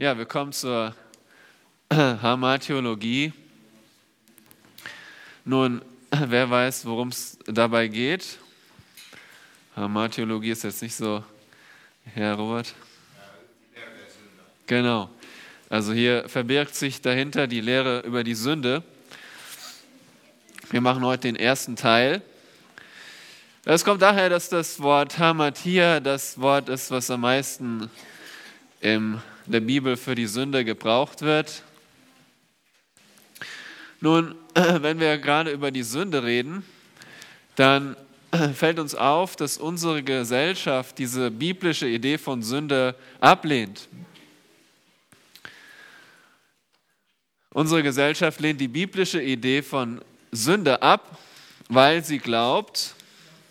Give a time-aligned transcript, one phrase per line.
[0.00, 0.94] Ja, wir kommen zur
[1.92, 3.34] Hamartheologie.
[5.44, 8.38] Nun, wer weiß, worum es dabei geht?
[9.76, 11.22] Hamartheologie ist jetzt nicht so,
[12.14, 12.74] Herr Robert.
[14.66, 15.10] Genau.
[15.68, 18.82] Also hier verbirgt sich dahinter die Lehre über die Sünde.
[20.70, 22.22] Wir machen heute den ersten Teil.
[23.66, 27.90] Es kommt daher, dass das Wort Hamatia das Wort ist, was am meisten
[28.80, 29.20] in
[29.50, 31.62] der Bibel für die Sünde gebraucht wird.
[34.00, 36.64] Nun, wenn wir gerade über die Sünde reden,
[37.56, 37.96] dann
[38.54, 43.88] fällt uns auf, dass unsere Gesellschaft diese biblische Idee von Sünde ablehnt.
[47.52, 51.18] Unsere Gesellschaft lehnt die biblische Idee von Sünde ab,
[51.68, 52.94] weil sie glaubt,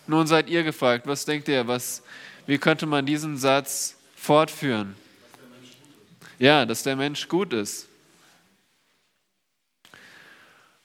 [0.08, 2.02] nun seid ihr gefragt, was denkt ihr, was,
[2.48, 4.96] wie könnte man diesen Satz fortführen?
[6.40, 7.90] Ja, dass der Mensch gut ist.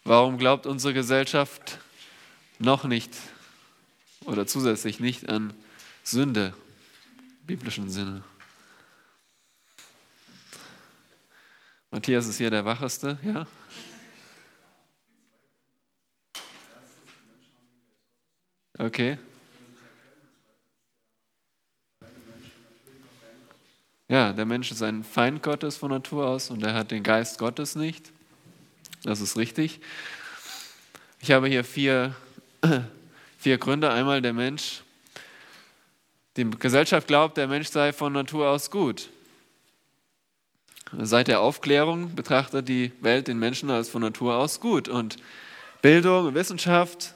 [0.03, 1.79] Warum glaubt unsere Gesellschaft
[2.59, 3.15] noch nicht
[4.25, 5.55] oder zusätzlich nicht an
[6.03, 6.55] Sünde
[7.41, 8.25] im biblischen Sinne?
[11.93, 13.47] Matthias ist hier der Wacheste, ja?
[18.77, 19.19] Okay.
[24.09, 27.39] Ja, der Mensch ist ein Feind Gottes von Natur aus und er hat den Geist
[27.39, 28.13] Gottes nicht.
[29.03, 29.81] Das ist richtig.
[31.21, 32.15] Ich habe hier vier,
[33.39, 33.91] vier Gründe.
[33.91, 34.83] Einmal der Mensch,
[36.37, 39.09] die Gesellschaft glaubt, der Mensch sei von Natur aus gut.
[40.93, 44.87] Seit der Aufklärung betrachtet die Welt den Menschen als von Natur aus gut.
[44.87, 45.17] Und
[45.81, 47.15] Bildung und Wissenschaft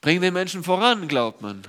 [0.00, 1.62] bringen den Menschen voran, glaubt man.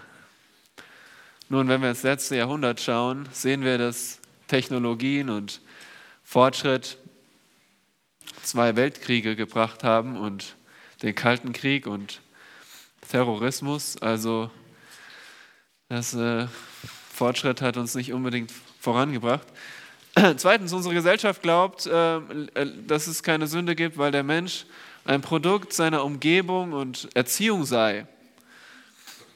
[1.51, 5.59] Nun, wenn wir ins letzte Jahrhundert schauen, sehen wir, dass Technologien und
[6.23, 6.97] Fortschritt
[8.41, 10.55] zwei Weltkriege gebracht haben und
[11.01, 12.21] den Kalten Krieg und
[13.09, 13.97] Terrorismus.
[13.97, 14.49] Also
[15.89, 16.47] das äh,
[17.13, 19.47] Fortschritt hat uns nicht unbedingt vorangebracht.
[20.37, 24.65] Zweitens, unsere Gesellschaft glaubt, äh, äh, dass es keine Sünde gibt, weil der Mensch
[25.03, 28.07] ein Produkt seiner Umgebung und Erziehung sei.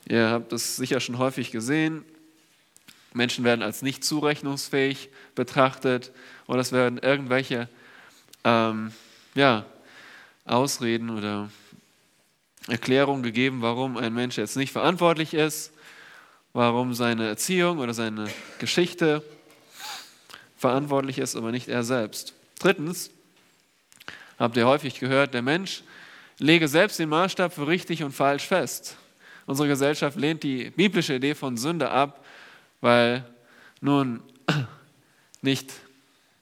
[0.08, 2.06] Ihr habt das sicher schon häufig gesehen.
[3.14, 6.12] Menschen werden als nicht zurechnungsfähig betrachtet
[6.48, 7.70] oder es werden irgendwelche
[8.44, 8.92] ähm,
[9.34, 9.66] ja,
[10.46, 11.50] Ausreden oder
[12.68, 15.72] Erklärungen gegeben, warum ein Mensch jetzt nicht verantwortlich ist,
[16.54, 18.28] warum seine Erziehung oder seine
[18.60, 19.24] Geschichte
[20.58, 22.34] verantwortlich ist, aber nicht er selbst.
[22.60, 23.12] Drittens,
[24.38, 25.84] habt ihr häufig gehört, der Mensch
[26.38, 28.98] lege selbst den Maßstab für richtig und falsch fest.
[29.45, 32.25] Unsere Gesellschaft lehnt die biblische Idee von Sünde ab,
[32.81, 33.23] weil
[33.81, 34.22] nun
[35.41, 35.72] nicht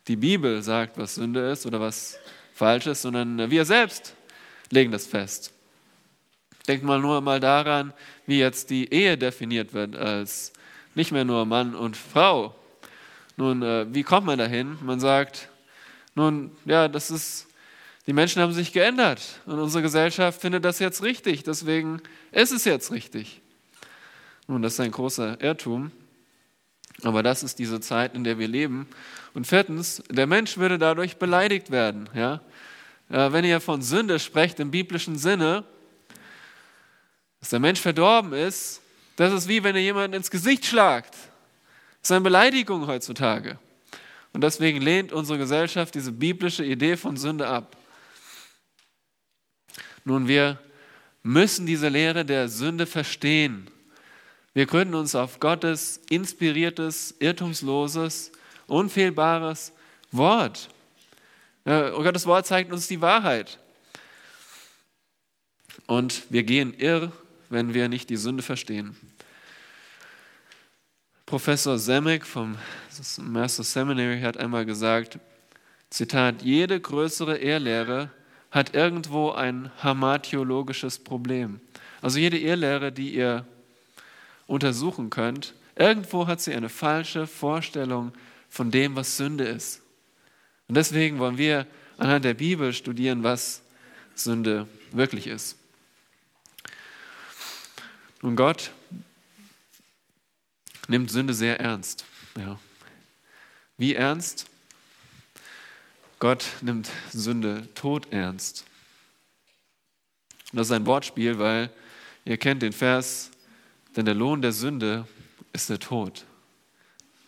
[0.07, 2.17] die Bibel sagt, was Sünde ist oder was
[2.53, 4.15] falsch ist, sondern wir selbst
[4.69, 5.51] legen das fest.
[6.67, 7.93] Denkt mal nur mal daran,
[8.25, 10.53] wie jetzt die Ehe definiert wird als
[10.95, 12.55] nicht mehr nur Mann und Frau.
[13.35, 14.77] Nun, äh, wie kommt man dahin?
[14.81, 15.49] Man sagt,
[16.15, 17.47] nun, ja, das ist
[18.05, 21.43] die Menschen haben sich geändert und unsere Gesellschaft findet das jetzt richtig.
[21.43, 22.01] Deswegen
[22.33, 23.41] ist es jetzt richtig.
[24.47, 25.91] Nun, das ist ein großer Irrtum.
[27.01, 28.87] Aber das ist diese Zeit, in der wir leben.
[29.33, 32.07] Und viertens, der Mensch würde dadurch beleidigt werden.
[32.13, 32.41] Ja?
[33.09, 35.65] Wenn ihr von Sünde sprecht im biblischen Sinne,
[37.39, 38.81] dass der Mensch verdorben ist,
[39.15, 41.13] das ist wie wenn ihr jemanden ins Gesicht schlagt.
[41.13, 43.59] Das ist eine Beleidigung heutzutage.
[44.31, 47.75] Und deswegen lehnt unsere Gesellschaft diese biblische Idee von Sünde ab.
[50.05, 50.59] Nun, wir
[51.23, 53.69] müssen diese Lehre der Sünde verstehen.
[54.53, 58.31] Wir gründen uns auf Gottes inspiriertes, irrtumsloses,
[58.67, 59.71] unfehlbares
[60.11, 60.69] Wort.
[61.63, 63.57] Gottes Wort zeigt uns die Wahrheit.
[65.87, 67.11] Und wir gehen irr,
[67.49, 68.95] wenn wir nicht die Sünde verstehen.
[71.25, 72.57] Professor Zemek vom
[73.17, 75.17] Master Seminary hat einmal gesagt,
[75.89, 78.11] Zitat, jede größere Ehrlehre
[78.53, 81.59] hat irgendwo ein hamartiologisches Problem.
[82.03, 83.47] Also jede Irrlehre, die ihr
[84.45, 88.13] untersuchen könnt, irgendwo hat sie eine falsche Vorstellung
[88.49, 89.81] von dem, was Sünde ist.
[90.67, 91.65] Und deswegen wollen wir
[91.97, 93.63] anhand der Bibel studieren, was
[94.13, 95.57] Sünde wirklich ist.
[98.21, 98.69] Und Gott
[100.87, 102.05] nimmt Sünde sehr ernst.
[102.37, 102.59] Ja.
[103.77, 104.45] Wie ernst?
[106.23, 108.63] Gott nimmt Sünde todernst.
[110.53, 111.69] das ist ein Wortspiel, weil
[112.23, 113.29] ihr kennt den Vers,
[113.97, 115.05] denn der Lohn der Sünde
[115.51, 116.23] ist der Tod.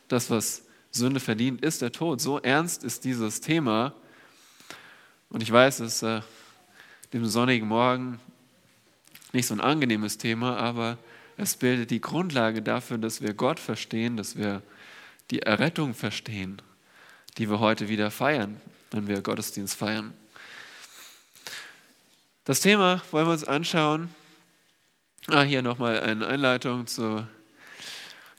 [0.08, 2.22] Das, was Sünde verdient, ist der Tod.
[2.22, 3.94] So ernst ist dieses Thema.
[5.28, 6.22] Und ich weiß, es ist äh,
[7.12, 8.18] dem sonnigen Morgen
[9.34, 10.98] nicht so ein angenehmes Thema, aber
[11.36, 14.62] es bildet die Grundlage dafür, dass wir Gott verstehen, dass wir
[15.32, 16.62] die Errettung verstehen,
[17.38, 18.62] die wir heute wieder feiern,
[18.92, 20.14] wenn wir Gottesdienst feiern.
[22.44, 24.14] Das Thema wollen wir uns anschauen.
[25.28, 27.28] Ah, hier nochmal eine Einleitung zu,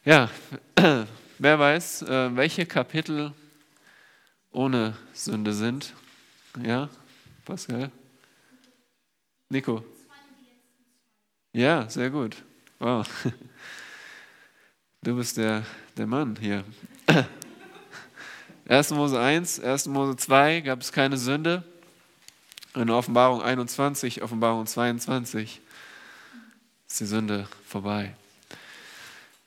[0.04, 0.31] ja,
[1.38, 3.32] wer weiß, äh, welche Kapitel
[4.52, 5.93] ohne Sünde sind.
[6.62, 6.88] Ja,
[7.44, 7.90] Pascal?
[9.49, 9.84] Nico?
[11.52, 12.37] Ja, sehr gut.
[12.78, 13.06] Wow.
[15.02, 15.64] Du bist der,
[15.96, 16.64] der Mann hier.
[18.68, 18.90] 1.
[18.90, 19.86] Mose 1, 1.
[19.86, 21.62] Mose 2 gab es keine Sünde.
[22.74, 25.60] In Offenbarung 21, Offenbarung 22
[26.88, 28.14] ist die Sünde vorbei.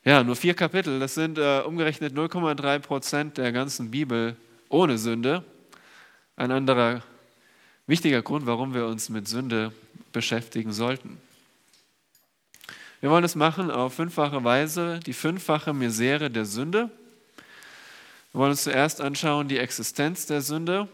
[0.05, 4.37] Ja, nur vier Kapitel, das sind äh, umgerechnet 0,3 Prozent der ganzen Bibel
[4.69, 5.43] ohne Sünde.
[6.37, 7.03] Ein anderer
[7.87, 9.73] wichtiger Grund, warum wir uns mit Sünde
[10.13, 11.17] beschäftigen sollten.
[13.01, 16.89] Wir wollen es machen auf fünffache Weise, die fünffache Misere der Sünde.
[18.31, 20.87] Wir wollen uns zuerst anschauen die Existenz der Sünde,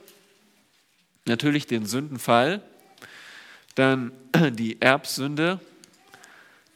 [1.25, 2.61] natürlich den Sündenfall,
[3.75, 4.13] dann
[4.51, 5.59] die Erbsünde,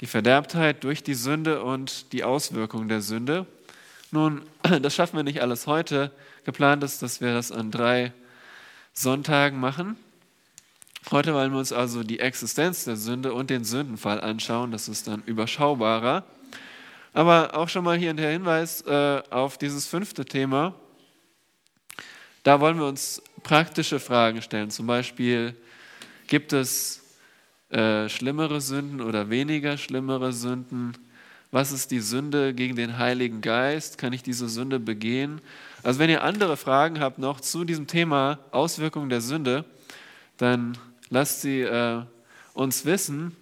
[0.02, 3.46] die Verderbtheit durch die Sünde und die Auswirkungen der Sünde.
[4.12, 4.42] Nun,
[4.82, 6.12] das schaffen wir nicht alles heute.
[6.44, 8.12] Geplant ist, dass wir das an drei
[8.92, 9.96] Sonntagen machen.
[11.10, 14.72] Heute wollen wir uns also die Existenz der Sünde und den Sündenfall anschauen.
[14.72, 16.26] Das ist dann überschaubarer.
[17.14, 20.76] Aber auch schon mal hier der Hinweis äh, auf dieses fünfte Thema.
[22.44, 24.70] Da wollen wir uns praktische Fragen stellen.
[24.70, 25.56] Zum Beispiel,
[26.28, 27.02] gibt es
[27.70, 30.94] äh, schlimmere Sünden oder weniger schlimmere Sünden?
[31.52, 33.98] Was ist die Sünde gegen den Heiligen Geist?
[33.98, 35.42] Kann ich diese Sünde begehen?
[35.82, 39.66] Also wenn ihr andere Fragen habt noch zu diesem Thema Auswirkungen der Sünde,
[40.38, 40.78] dann
[41.10, 42.04] lasst sie äh,
[42.54, 43.36] uns wissen.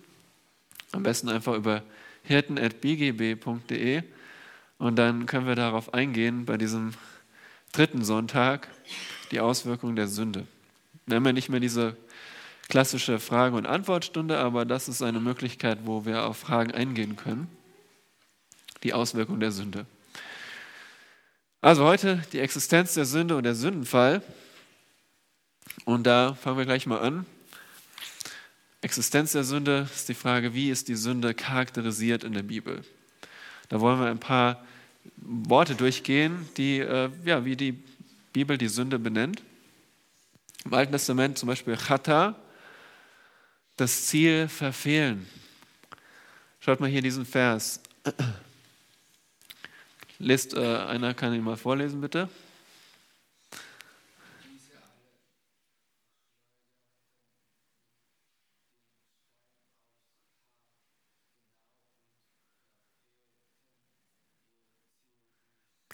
[0.93, 1.83] Am besten einfach über
[2.27, 4.03] hirten.bgb.de
[4.77, 6.93] und dann können wir darauf eingehen bei diesem
[7.71, 8.67] dritten Sonntag,
[9.31, 10.45] die Auswirkungen der Sünde.
[11.05, 11.95] Wir haben ja nicht mehr diese
[12.69, 17.47] klassische Frage- und Antwortstunde, aber das ist eine Möglichkeit, wo wir auf Fragen eingehen können.
[18.83, 19.85] Die Auswirkungen der Sünde.
[21.61, 24.21] Also heute die Existenz der Sünde und der Sündenfall.
[25.85, 27.25] Und da fangen wir gleich mal an.
[28.87, 32.85] Existenz der Sünde ist die Frage, wie ist die Sünde charakterisiert in der Bibel?
[33.67, 34.65] Da wollen wir ein paar
[35.17, 37.83] Worte durchgehen, die, äh, ja, wie die
[38.31, 39.43] Bibel die Sünde benennt.
[40.63, 42.39] Im Alten Testament zum Beispiel Chata,
[43.75, 45.27] das Ziel verfehlen.
[46.61, 47.81] Schaut mal hier diesen Vers.
[50.17, 52.29] Lest, äh, einer kann ihn mal vorlesen, bitte.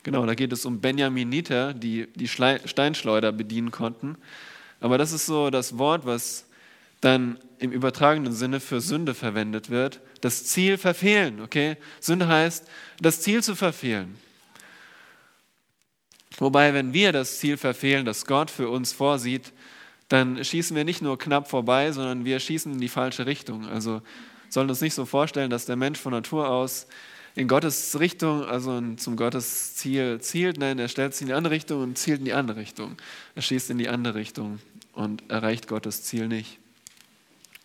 [0.03, 4.17] Genau, da geht es um Benjaminiter, die die Steinschleuder bedienen konnten.
[4.81, 6.45] Aber das ist so das Wort, was
[6.99, 10.01] dann im übertragenen Sinne für Sünde verwendet wird.
[10.19, 11.77] Das Ziel verfehlen, okay?
[12.01, 12.67] Sünde heißt,
[12.99, 14.15] das Ziel zu verfehlen.
[16.37, 19.53] Wobei, wenn wir das Ziel verfehlen, das Gott für uns vorsieht,
[20.09, 23.67] dann schießen wir nicht nur knapp vorbei, sondern wir schießen in die falsche Richtung.
[23.67, 24.01] Also
[24.49, 26.87] sollen uns nicht so vorstellen, dass der Mensch von Natur aus
[27.35, 30.57] in Gottes Richtung, also zum Gottes Ziel zielt.
[30.57, 32.95] Nein, er stellt sich in die andere Richtung und zielt in die andere Richtung.
[33.35, 34.59] Er schießt in die andere Richtung
[34.93, 36.59] und erreicht Gottes Ziel nicht.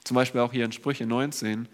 [0.04, 1.68] Zum Beispiel auch hier in Sprüche 19.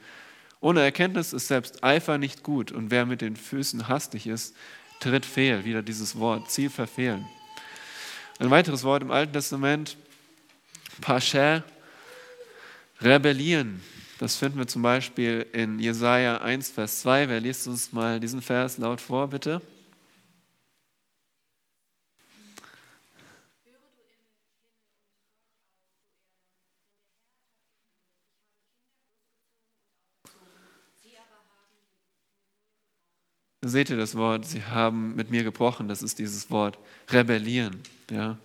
[0.60, 4.56] Ohne Erkenntnis ist selbst Eifer nicht gut und wer mit den Füßen hastig ist,
[4.98, 5.64] tritt fehl.
[5.64, 7.24] Wieder dieses Wort, Ziel verfehlen.
[8.40, 9.96] Ein weiteres Wort im Alten Testament,
[11.00, 11.62] Pasher,
[13.00, 13.80] rebellieren.
[14.18, 17.28] Das finden wir zum Beispiel in Jesaja 1, Vers 2.
[17.28, 19.60] Wer liest uns mal diesen Vers laut vor, bitte?
[33.66, 34.44] Seht ihr das Wort?
[34.44, 35.88] Sie haben mit mir gebrochen.
[35.88, 36.78] Das ist dieses Wort
[37.08, 37.80] rebellieren,
[38.10, 38.38] ja,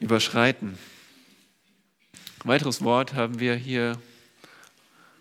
[0.00, 0.76] überschreiten.
[2.42, 3.96] Ein weiteres Wort haben wir hier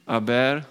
[0.06, 0.66] aber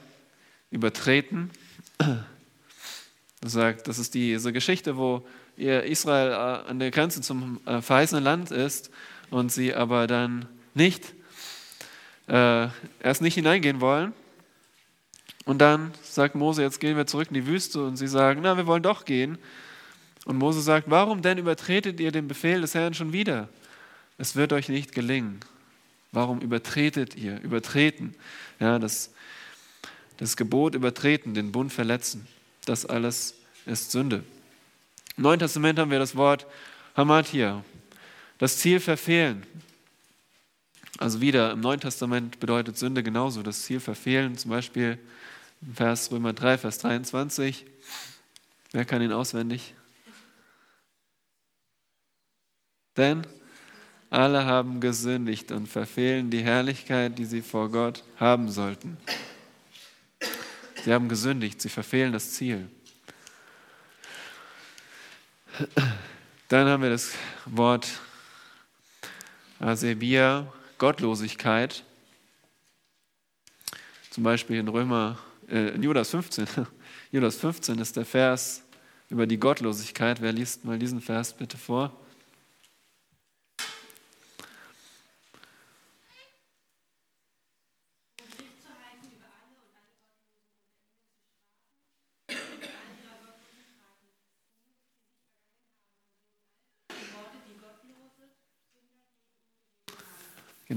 [0.70, 1.50] übertreten.
[1.98, 5.26] Das sagt, das ist diese Geschichte, wo
[5.56, 8.90] Israel äh, an der Grenze zum äh, verheißenen Land ist
[9.30, 11.14] und sie aber dann nicht,
[12.28, 12.68] äh,
[13.00, 14.12] erst nicht hineingehen wollen.
[15.44, 18.56] Und dann sagt Mose, jetzt gehen wir zurück in die Wüste und sie sagen, na,
[18.56, 19.38] wir wollen doch gehen.
[20.24, 23.48] Und Mose sagt, warum denn übertretet ihr den Befehl des Herrn schon wieder?
[24.16, 25.40] Es wird euch nicht gelingen.
[26.12, 27.40] Warum übertretet ihr?
[27.42, 28.14] Übertreten.
[28.58, 29.12] Ja, das,
[30.18, 32.26] das Gebot übertreten, den Bund verletzen.
[32.66, 33.35] Das alles
[33.66, 34.25] ist Sünde.
[35.16, 36.47] Im Neuen Testament haben wir das Wort
[36.97, 37.64] Hamatia,
[38.38, 39.47] das Ziel verfehlen.
[40.99, 44.38] Also wieder im Neuen Testament bedeutet Sünde genauso das Ziel verfehlen.
[44.38, 44.99] Zum Beispiel
[45.75, 47.66] Vers Römer 3, Vers 23.
[48.73, 49.75] Wer kann ihn auswendig?
[52.97, 53.26] Denn
[54.11, 58.97] alle haben gesündigt und verfehlen die Herrlichkeit, die sie vor Gott haben sollten.
[60.84, 62.68] Sie haben gesündigt, sie verfehlen das Ziel.
[66.48, 67.12] Dann haben wir das
[67.46, 67.88] Wort
[69.60, 71.84] Asebia, Gottlosigkeit.
[74.10, 76.46] Zum Beispiel in Römer, äh, in Judas 15.
[77.10, 78.62] Judas 15 ist der Vers
[79.08, 80.20] über die Gottlosigkeit.
[80.20, 81.98] Wer liest mal diesen Vers bitte vor?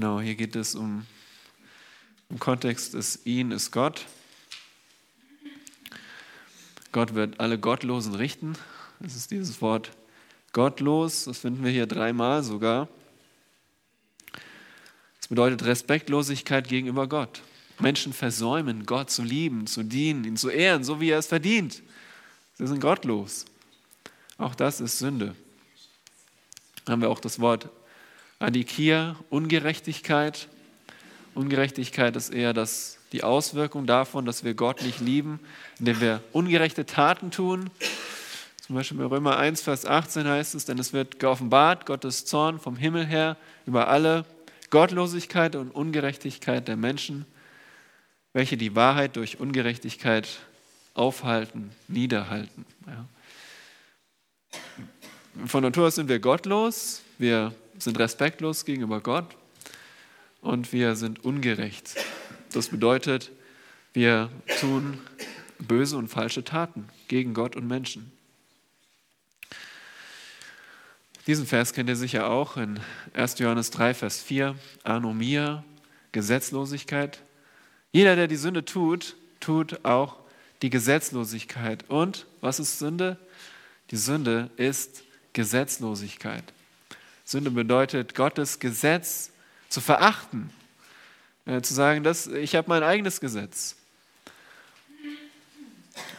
[0.00, 1.04] Genau, hier geht es um,
[2.30, 4.06] im Kontext des Ihn ist Gott.
[6.92, 8.52] Gott wird alle Gottlosen richten.
[9.00, 9.90] Das ist dieses Wort
[10.52, 12.86] gottlos, das finden wir hier dreimal sogar.
[15.18, 17.42] Das bedeutet Respektlosigkeit gegenüber Gott.
[17.80, 21.82] Menschen versäumen, Gott zu lieben, zu dienen, ihn zu ehren, so wie er es verdient.
[22.54, 23.46] Sie sind gottlos.
[24.36, 25.34] Auch das ist Sünde.
[26.84, 27.68] Dann haben wir auch das Wort
[28.40, 30.46] Adikia, Ungerechtigkeit.
[31.34, 35.40] Ungerechtigkeit ist eher das, die Auswirkung davon, dass wir Gott nicht lieben,
[35.80, 37.68] indem wir ungerechte Taten tun.
[38.64, 42.60] Zum Beispiel bei Römer 1, Vers 18 heißt es, denn es wird geoffenbart, Gottes Zorn
[42.60, 44.24] vom Himmel her über alle
[44.70, 47.26] Gottlosigkeit und Ungerechtigkeit der Menschen,
[48.34, 50.28] welche die Wahrheit durch Ungerechtigkeit
[50.94, 52.66] aufhalten, niederhalten.
[52.86, 53.04] Ja.
[55.46, 59.36] Von Natur aus sind wir gottlos, wir sind respektlos gegenüber Gott
[60.40, 61.94] und wir sind ungerecht.
[62.52, 63.30] Das bedeutet,
[63.92, 64.98] wir tun
[65.60, 68.10] böse und falsche Taten gegen Gott und Menschen.
[71.28, 72.80] Diesen Vers kennt ihr sicher auch in
[73.12, 73.38] 1.
[73.38, 75.62] Johannes 3, Vers 4, Anomia,
[76.10, 77.20] Gesetzlosigkeit.
[77.92, 80.16] Jeder, der die Sünde tut, tut auch
[80.62, 81.88] die Gesetzlosigkeit.
[81.88, 83.18] Und was ist Sünde?
[83.92, 86.44] Die Sünde ist Gesetzlosigkeit.
[87.24, 89.30] Sünde bedeutet, Gottes Gesetz
[89.68, 90.50] zu verachten.
[91.44, 93.76] Äh, zu sagen, dass ich habe mein eigenes Gesetz.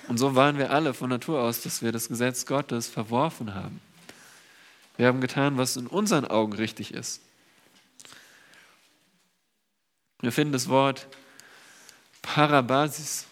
[0.07, 3.79] Und so waren wir alle von Natur aus, dass wir das Gesetz Gottes verworfen haben.
[4.97, 7.21] Wir haben getan, was in unseren Augen richtig ist.
[10.21, 11.07] Wir finden das Wort
[12.21, 13.27] Parabasis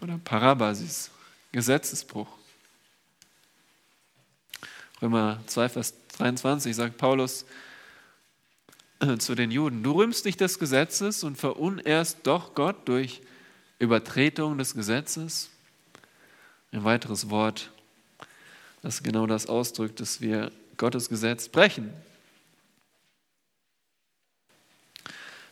[0.00, 1.10] oder Parabasis,
[1.52, 2.26] Gesetzesbruch.
[5.02, 7.44] Römer 2, Vers 23 sagt Paulus
[9.00, 13.20] äh, zu den Juden, du rühmst dich des Gesetzes und verunehrst doch Gott durch
[13.78, 15.50] Übertretung des Gesetzes.
[16.70, 17.70] Ein weiteres Wort,
[18.82, 21.92] das genau das ausdrückt, dass wir Gottes Gesetz brechen.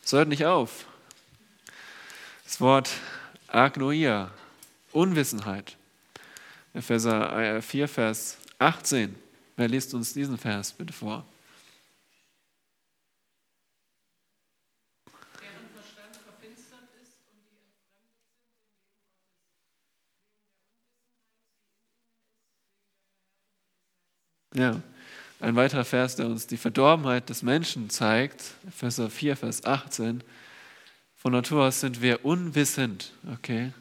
[0.03, 0.85] Es hört nicht auf.
[2.43, 2.89] Das Wort
[3.47, 4.31] Agnoia,
[4.91, 5.77] Unwissenheit.
[6.73, 9.22] Epheser 4, Vers 18.
[9.55, 11.25] Wer liest uns diesen Vers bitte vor?
[24.55, 24.79] Ja,
[25.39, 30.23] ein weiterer Vers, der uns die Verdorbenheit des Menschen zeigt, Vers 4, Vers 18.
[31.15, 33.73] Von Natur aus sind wir unwissend, okay?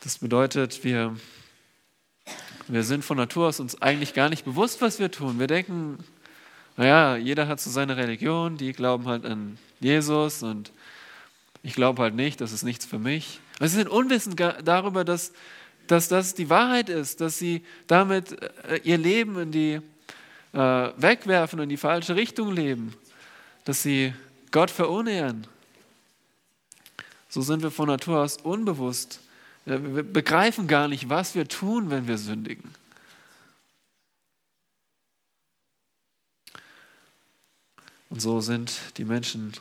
[0.00, 1.16] Das bedeutet, wir
[2.68, 5.38] wir sind von Natur aus uns eigentlich gar nicht bewusst, was wir tun.
[5.38, 5.98] Wir denken,
[6.76, 10.72] naja, jeder hat so seine Religion, die glauben halt an Jesus und
[11.62, 13.40] ich glaube halt nicht, das ist nichts für mich.
[13.60, 15.32] Und sie sind unwissend darüber, dass,
[15.86, 19.80] dass das die Wahrheit ist, dass sie damit äh, ihr Leben in die
[20.52, 20.58] äh,
[20.96, 22.94] wegwerfen, in die falsche Richtung leben,
[23.64, 24.12] dass sie
[24.50, 25.46] Gott verunehren.
[27.28, 29.20] So sind wir von Natur aus unbewusst
[29.64, 32.74] wir begreifen gar nicht, was wir tun, wenn wir sündigen.
[38.10, 39.52] Und so sind die Menschen.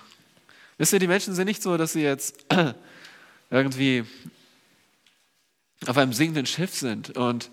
[0.77, 2.46] Wisst ihr, die Menschen sind nicht so, dass sie jetzt
[3.50, 4.03] irgendwie
[5.88, 7.50] auf einem sinkenden Schiff sind und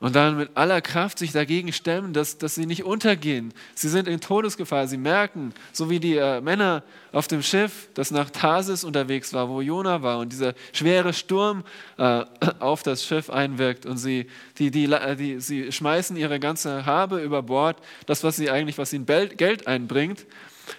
[0.00, 3.52] und dann mit aller Kraft sich dagegen stemmen, dass, dass sie nicht untergehen.
[3.74, 4.88] Sie sind in Todesgefahr.
[4.88, 9.50] Sie merken, so wie die äh, Männer auf dem Schiff, das nach Tarsis unterwegs war,
[9.50, 11.64] wo Jona war und dieser schwere Sturm
[11.98, 12.24] äh,
[12.60, 14.26] auf das Schiff einwirkt und sie,
[14.58, 14.88] die, die,
[15.18, 17.76] die, sie schmeißen ihre ganze Habe über Bord,
[18.06, 20.24] das, was sie eigentlich, was ihnen Geld einbringt.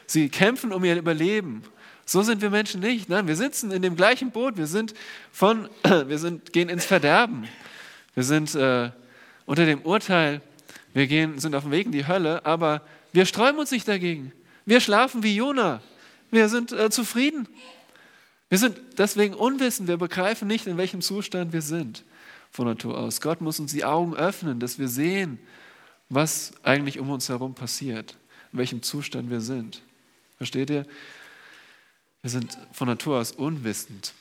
[0.07, 1.61] Sie kämpfen um ihr Überleben.
[2.05, 3.07] So sind wir Menschen nicht.
[3.07, 4.57] Nein, wir sitzen in dem gleichen Boot.
[4.57, 4.95] Wir sind
[5.31, 7.47] von, wir sind, gehen ins Verderben.
[8.15, 8.89] Wir sind äh,
[9.51, 10.41] unter dem Urteil,
[10.93, 14.31] wir gehen, sind auf dem Weg in die Hölle, aber wir sträuben uns nicht dagegen.
[14.65, 15.81] Wir schlafen wie Jona.
[16.29, 17.49] Wir sind äh, zufrieden.
[18.47, 19.89] Wir sind deswegen unwissend.
[19.89, 22.05] Wir begreifen nicht, in welchem Zustand wir sind
[22.49, 23.19] von Natur aus.
[23.19, 25.37] Gott muss uns die Augen öffnen, dass wir sehen,
[26.07, 28.15] was eigentlich um uns herum passiert,
[28.53, 29.81] in welchem Zustand wir sind.
[30.37, 30.85] Versteht ihr?
[32.21, 34.13] Wir sind von Natur aus unwissend.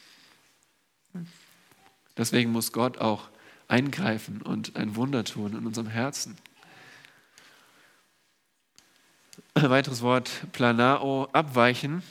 [2.17, 3.29] Deswegen muss Gott auch
[3.71, 6.37] eingreifen und ein Wunder tun in unserem Herzen.
[9.55, 12.03] Ein weiteres Wort, planao, abweichen,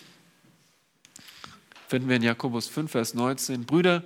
[1.87, 3.65] finden wir in Jakobus 5, Vers 19.
[3.65, 4.03] Brüder,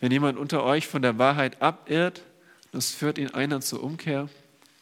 [0.00, 2.22] wenn jemand unter euch von der Wahrheit abirrt,
[2.72, 4.28] das führt ihn einer zur Umkehr.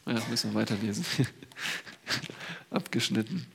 [0.05, 1.05] Ja, müssen wir weiterlesen.
[2.69, 3.45] Abgeschnitten.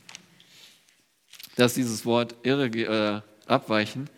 [1.57, 4.09] Das ist dieses Wort irre, äh, abweichen.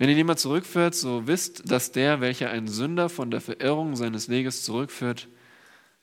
[0.00, 4.30] Wenn ihn jemand zurückführt, so wisst, dass der, welcher einen Sünder von der Verirrung seines
[4.30, 5.28] Weges zurückführt,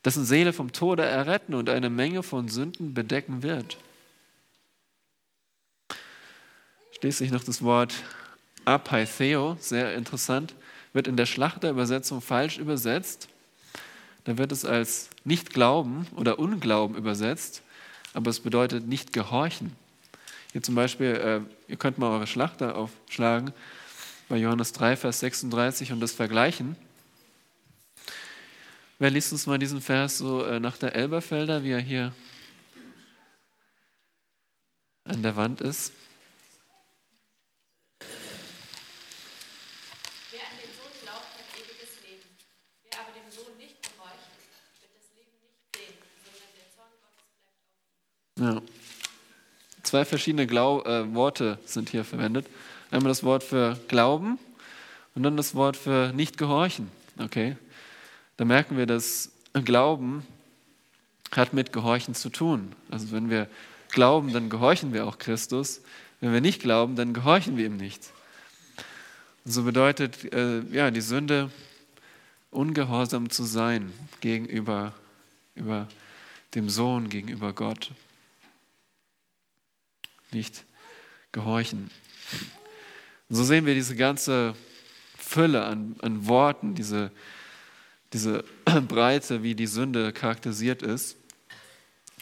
[0.05, 3.77] dessen Seele vom Tode erretten und eine Menge von Sünden bedecken wird.
[6.99, 7.95] Schließlich noch das Wort
[8.65, 10.53] apaitheo, sehr interessant,
[10.93, 13.29] wird in der Schlachterübersetzung falsch übersetzt.
[14.25, 17.63] Da wird es als nicht glauben oder unglauben übersetzt,
[18.13, 19.75] aber es bedeutet nicht gehorchen.
[20.51, 23.53] Hier zum Beispiel, äh, ihr könnt mal eure Schlachter aufschlagen
[24.29, 26.75] bei Johannes 3, Vers 36 und das vergleichen.
[28.99, 32.13] Wer liest uns mal diesen Vers so äh, nach der Elberfelder, wie er hier
[35.05, 35.93] an der Wand ist?
[48.39, 48.61] Ja.
[49.81, 52.45] Zwei verschiedene Glau äh, Worte sind hier verwendet.
[52.91, 54.39] Einmal das Wort für Glauben
[55.15, 56.89] und dann das Wort für nicht gehorchen.
[57.17, 57.57] Okay?
[58.37, 60.25] Da merken wir, dass Glauben
[61.31, 62.73] hat mit Gehorchen zu tun.
[62.89, 63.49] Also wenn wir
[63.89, 65.81] glauben, dann gehorchen wir auch Christus.
[66.19, 68.11] Wenn wir nicht glauben, dann gehorchen wir ihm nicht.
[69.43, 71.51] Und so bedeutet äh, ja die Sünde
[72.51, 74.93] ungehorsam zu sein gegenüber
[75.55, 75.87] über
[76.55, 77.91] dem Sohn, gegenüber Gott.
[80.31, 80.63] Nicht
[81.31, 81.89] gehorchen.
[83.29, 84.55] Und so sehen wir diese ganze
[85.17, 87.11] Fülle an, an Worten, diese,
[88.13, 88.43] diese
[88.87, 91.17] Breite, wie die Sünde charakterisiert ist.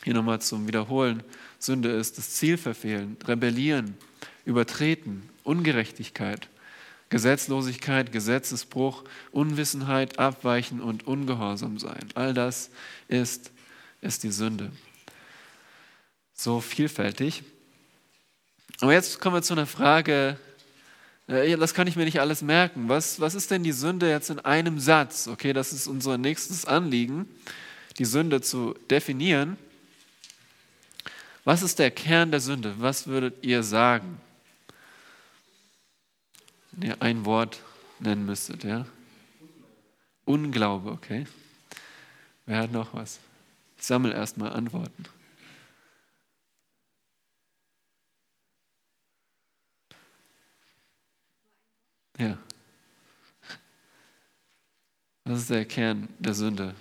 [0.03, 1.23] Hier nochmal zum Wiederholen.
[1.59, 3.97] Sünde ist das Zielverfehlen, Rebellieren,
[4.45, 6.47] Übertreten, Ungerechtigkeit,
[7.09, 12.09] Gesetzlosigkeit, Gesetzesbruch, Unwissenheit, Abweichen und Ungehorsam sein.
[12.15, 12.71] All das
[13.07, 13.51] ist,
[14.01, 14.71] ist die Sünde.
[16.33, 17.43] So vielfältig.
[18.81, 20.37] Aber jetzt kommen wir zu einer Frage,
[21.27, 22.87] das kann ich mir nicht alles merken.
[22.87, 25.27] Was, was ist denn die Sünde jetzt in einem Satz?
[25.27, 27.27] Okay, das ist unser nächstes Anliegen,
[27.97, 29.57] die Sünde zu definieren.
[31.43, 32.75] Was ist der Kern der Sünde?
[32.77, 34.19] Was würdet ihr sagen?
[36.71, 37.59] Wenn ihr ein Wort
[37.99, 38.85] nennen müsstet, ja?
[40.25, 41.25] Unglaube, okay.
[42.45, 43.19] Wer hat noch was?
[43.77, 45.05] Ich sammle erstmal Antworten.
[52.17, 52.37] Ja.
[55.25, 56.75] Was ist der Kern der Sünde?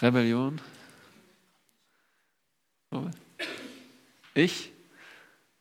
[0.00, 0.60] Rebellion?
[4.34, 4.72] Ich?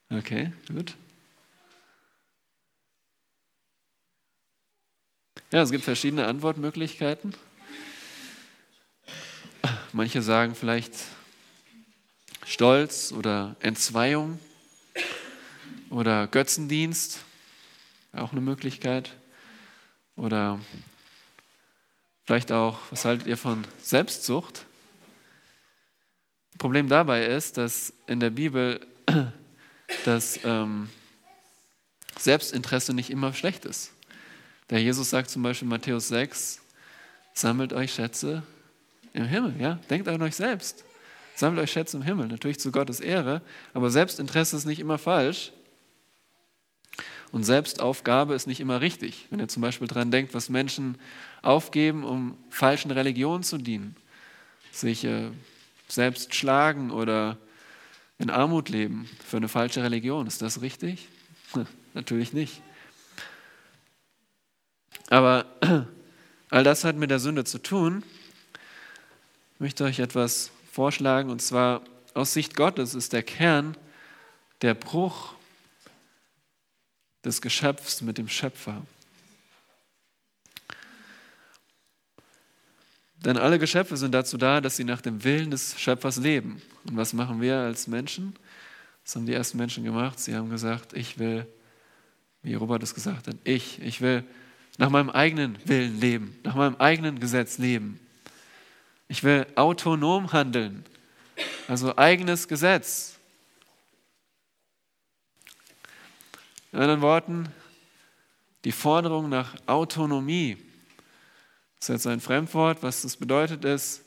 [0.10, 0.96] Okay, gut.
[5.52, 7.36] Ja, es gibt verschiedene Antwortmöglichkeiten.
[9.94, 10.94] Manche sagen vielleicht
[12.46, 14.40] Stolz oder Entzweiung
[15.92, 17.20] oder Götzendienst,
[18.14, 19.16] auch eine Möglichkeit.
[20.16, 20.60] Oder
[22.24, 24.66] vielleicht auch, was haltet ihr von Selbstsucht?
[26.58, 28.86] Problem dabei ist, dass in der Bibel
[30.06, 30.90] das ähm,
[32.18, 33.92] Selbstinteresse nicht immer schlecht ist.
[34.70, 36.62] Der Jesus sagt zum Beispiel in Matthäus 6,
[37.34, 38.44] sammelt euch Schätze
[39.14, 39.80] im Himmel, ja?
[39.90, 40.86] Denkt an euch selbst.
[41.36, 43.42] Sammelt euch Schätze im Himmel, natürlich zu Gottes Ehre,
[43.74, 45.52] aber Selbstinteresse ist nicht immer falsch.
[47.32, 49.28] Und Selbstaufgabe ist nicht immer richtig.
[49.30, 50.98] Wenn ihr zum Beispiel daran denkt, was Menschen
[51.42, 53.96] aufgeben, um falschen Religionen zu dienen,
[54.72, 55.30] sich äh,
[55.88, 57.38] selbst schlagen oder
[58.18, 61.08] in Armut leben für eine falsche Religion, ist das richtig?
[61.94, 62.62] Natürlich nicht.
[65.10, 65.46] Aber
[66.50, 68.04] all das hat mit der Sünde zu tun.
[69.56, 71.82] Ich möchte euch etwas vorschlagen, und zwar
[72.14, 73.78] aus Sicht Gottes ist der Kern
[74.62, 75.34] der Bruch
[77.24, 78.82] des Geschöpfs mit dem Schöpfer.
[83.24, 86.62] Denn alle Geschöpfe sind dazu da, dass sie nach dem Willen des Schöpfers leben.
[86.86, 88.36] Und was machen wir als Menschen?
[89.04, 90.20] Das haben die ersten Menschen gemacht.
[90.20, 91.46] Sie haben gesagt, ich will,
[92.42, 94.24] wie Robert es gesagt hat, ich, ich will
[94.78, 98.00] nach meinem eigenen Willen leben, nach meinem eigenen Gesetz leben.
[99.08, 100.86] Ich will autonom handeln,
[101.68, 103.18] also eigenes Gesetz.
[106.72, 107.50] In anderen Worten,
[108.64, 110.58] die Forderung nach Autonomie.
[111.80, 112.82] Das ist jetzt ein Fremdwort.
[112.82, 114.04] Was das bedeutet ist,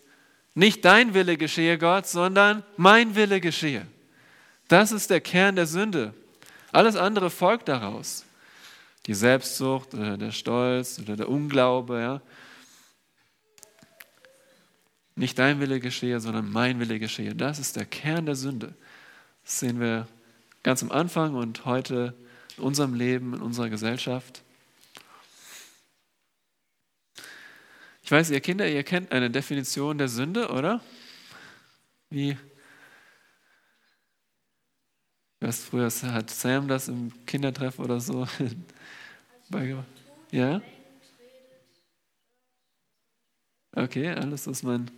[0.54, 3.86] nicht dein Wille geschehe, Gott, sondern mein Wille geschehe.
[4.68, 6.14] Das ist der Kern der Sünde.
[6.72, 8.24] Alles andere folgt daraus.
[9.06, 12.00] Die Selbstsucht oder der Stolz oder der Unglaube.
[12.00, 12.22] Ja.
[15.16, 17.34] Nicht dein Wille geschehe, sondern mein Wille geschehe.
[17.34, 18.74] Das ist der Kern der Sünde.
[19.44, 20.06] Das sehen wir
[20.62, 22.14] ganz am Anfang und heute
[22.56, 24.42] in unserem Leben, in unserer Gesellschaft.
[28.02, 30.80] Ich weiß, ihr Kinder, ihr kennt eine Definition der Sünde, oder?
[32.10, 32.36] Wie?
[35.40, 38.26] Was früher hat Sam das im Kindertreff oder so
[40.30, 40.62] Ja?
[43.72, 44.90] Okay, alles, was man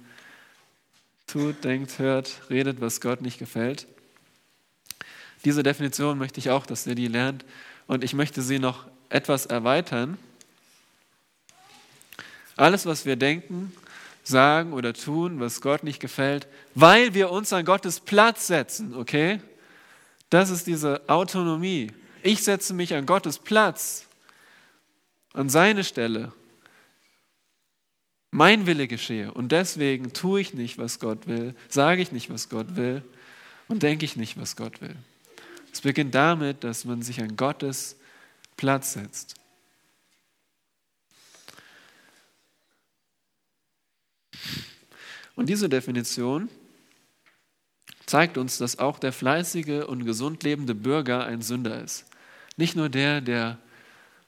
[1.27, 3.87] tut, denkt, hört, redet, was Gott nicht gefällt.
[5.47, 7.45] Diese Definition möchte ich auch, dass ihr die lernt.
[7.87, 10.19] Und ich möchte sie noch etwas erweitern.
[12.57, 13.73] Alles, was wir denken,
[14.25, 19.41] sagen oder tun, was Gott nicht gefällt, weil wir uns an Gottes Platz setzen, okay?
[20.31, 21.93] Das ist diese Autonomie.
[22.25, 24.07] Ich setze mich an Gottes Platz,
[25.33, 26.33] an seine Stelle.
[28.33, 29.33] Mein Wille geschehe.
[29.33, 33.05] Und deswegen tue ich nicht, was Gott will, sage ich nicht, was Gott will
[33.69, 34.97] und denke ich nicht, was Gott will.
[35.77, 37.99] Es beginnt damit, dass man sich an Gottes
[38.57, 39.35] Platz setzt.
[45.35, 46.49] Und diese Definition
[48.07, 52.07] zeigt uns, dass auch der fleißige und gesund lebende Bürger ein Sünder ist.
[52.57, 53.59] Nicht nur der, der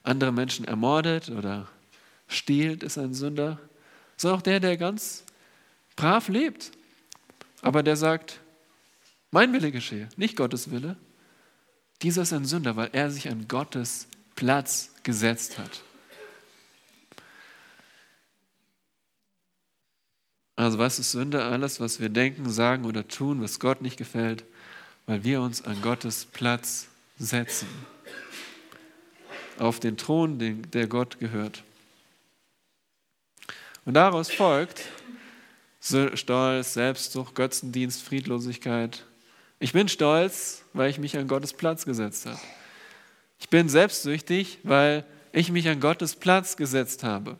[0.03, 1.67] andere Menschen ermordet oder
[2.27, 3.59] stiehlt, ist ein Sünder,
[4.17, 5.23] sondern auch der, der ganz
[5.95, 6.69] brav lebt,
[7.63, 8.39] aber der sagt,
[9.31, 10.95] mein Wille geschehe, nicht Gottes Wille.
[12.01, 15.83] Dieser ist ein Sünder, weil er sich an Gottes Platz gesetzt hat.
[20.55, 21.43] Also was ist Sünde?
[21.43, 24.43] Alles, was wir denken, sagen oder tun, was Gott nicht gefällt,
[25.05, 27.67] weil wir uns an Gottes Platz setzen.
[29.57, 30.37] Auf den Thron,
[30.71, 31.63] der Gott gehört.
[33.85, 34.83] Und daraus folgt
[35.81, 39.05] Stolz, Selbstsucht, Götzendienst, Friedlosigkeit,
[39.59, 42.39] ich bin stolz, weil ich mich an Gottes Platz gesetzt habe.
[43.39, 47.37] Ich bin selbstsüchtig, weil ich mich an Gottes Platz gesetzt habe.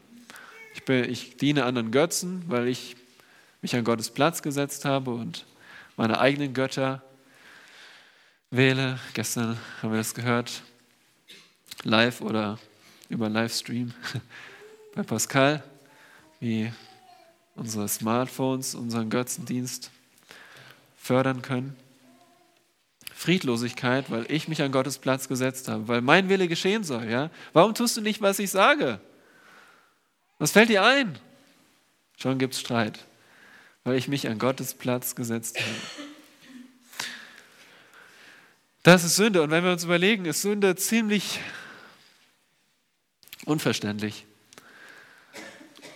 [0.74, 2.96] Ich, bin, ich diene anderen Götzen, weil ich
[3.62, 5.46] mich an Gottes Platz gesetzt habe und
[5.98, 7.02] meine eigenen Götter
[8.52, 9.00] wähle.
[9.14, 10.64] Gestern haben wir das gehört,
[11.84, 12.60] live oder
[13.10, 13.94] über Livestream
[14.96, 15.64] bei Pascal,
[16.40, 16.72] wie
[17.56, 19.92] unsere Smartphones unseren Götzendienst
[20.98, 21.76] fördern können.
[23.20, 27.10] Friedlosigkeit, weil ich mich an Gottes Platz gesetzt habe, weil mein Wille geschehen soll.
[27.10, 27.30] Ja?
[27.52, 29.02] Warum tust du nicht, was ich sage?
[30.38, 31.20] Was fällt dir ein?
[32.18, 33.06] Schon gibt es Streit,
[33.84, 35.70] weil ich mich an Gottes Platz gesetzt habe.
[38.84, 39.42] Das ist Sünde.
[39.42, 41.42] Und wenn wir uns überlegen, ist Sünde ziemlich
[43.44, 44.26] unverständlich.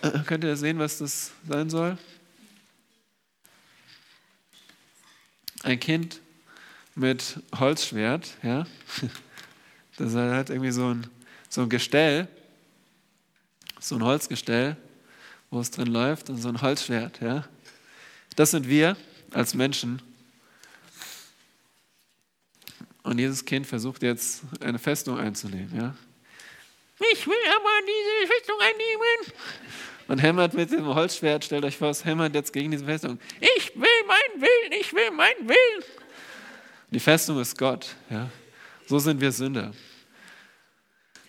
[0.02, 1.96] Äh, könnt ihr sehen, was das sein soll?
[5.62, 6.20] Ein Kind
[6.94, 8.66] mit Holzschwert, ja.
[9.96, 11.06] Das hat irgendwie so ein,
[11.48, 12.28] so ein Gestell,
[13.78, 14.76] so ein Holzgestell,
[15.50, 17.44] wo es drin läuft und so ein Holzschwert, ja.
[18.36, 18.96] Das sind wir
[19.32, 20.02] als Menschen.
[23.02, 25.94] Und dieses Kind versucht jetzt eine Festung einzunehmen, ja.
[27.12, 29.32] Ich will aber diese Festung einnehmen.
[30.06, 33.18] Und hämmert mit dem Holzschwert, stellt euch vor, es hämmert jetzt gegen diese Festung.
[33.40, 35.84] Ich will meinen Willen, ich will meinen Willen.
[36.94, 37.96] Die Festung ist Gott.
[38.08, 38.30] Ja?
[38.86, 39.72] So sind wir Sünder.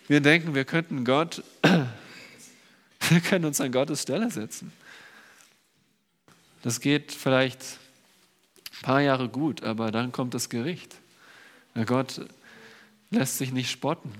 [0.06, 1.42] Wir denken, wir könnten Gott,
[3.08, 4.72] wir können uns an Gottes Stelle setzen.
[6.62, 10.94] Das geht vielleicht ein paar Jahre gut, aber dann kommt das Gericht.
[11.84, 12.24] Gott
[13.10, 14.12] lässt sich nicht spotten.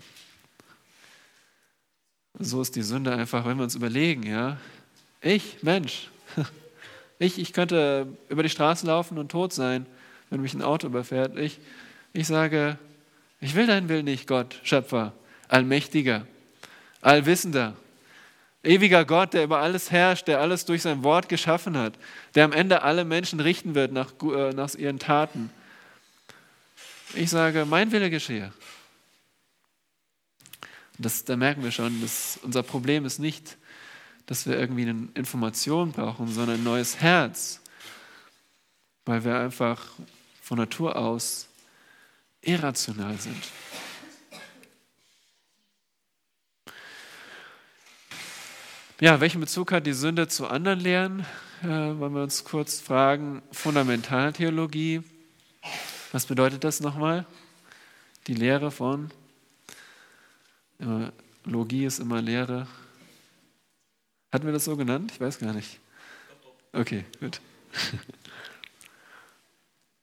[2.41, 4.59] So ist die Sünde einfach, wenn wir uns überlegen, ja,
[5.21, 6.11] ich, Mensch,
[7.21, 9.87] ich, ich könnte über die Straße laufen und tot sein,
[10.31, 11.37] wenn mich ein Auto überfährt.
[11.39, 11.59] Ich,
[12.13, 12.79] ich sage,
[13.41, 15.13] ich will deinen Willen nicht, Gott, Schöpfer,
[15.49, 16.27] Allmächtiger,
[17.01, 17.77] Allwissender,
[18.63, 21.95] ewiger Gott, der über alles herrscht, der alles durch sein Wort geschaffen hat,
[22.35, 25.51] der am Ende alle Menschen richten wird nach, äh, nach ihren Taten.
[27.15, 28.53] Ich sage, mein Wille geschehe.
[30.99, 33.57] Das, da merken wir schon, dass unser Problem ist nicht,
[34.27, 37.61] dass wir irgendwie eine Information brauchen, sondern ein neues Herz,
[39.05, 39.87] weil wir einfach
[40.47, 41.49] von Natur aus
[42.41, 43.43] irrational sind.
[49.01, 51.27] Ja, welchen Bezug hat die Sünde zu anderen Lehren?
[51.65, 53.43] Äh, wollen wir uns kurz fragen.
[53.51, 55.03] Fundamentaltheologie.
[56.13, 57.27] Was bedeutet das nochmal?
[58.29, 59.11] Die Lehre von
[61.45, 62.69] Logie ist immer Lehre.
[64.33, 65.11] Hatten wir das so genannt?
[65.13, 65.81] Ich weiß gar nicht.
[66.73, 67.41] Okay, gut.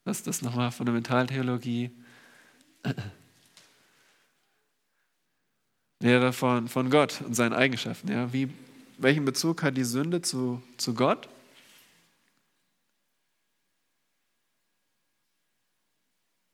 [0.05, 0.71] Was ist das nochmal?
[0.71, 1.91] Fundamentaltheologie.
[5.99, 8.11] Lehre von, von Gott und seinen Eigenschaften.
[8.11, 8.33] Ja?
[8.33, 8.49] Wie,
[8.97, 11.29] welchen Bezug hat die Sünde zu, zu Gott?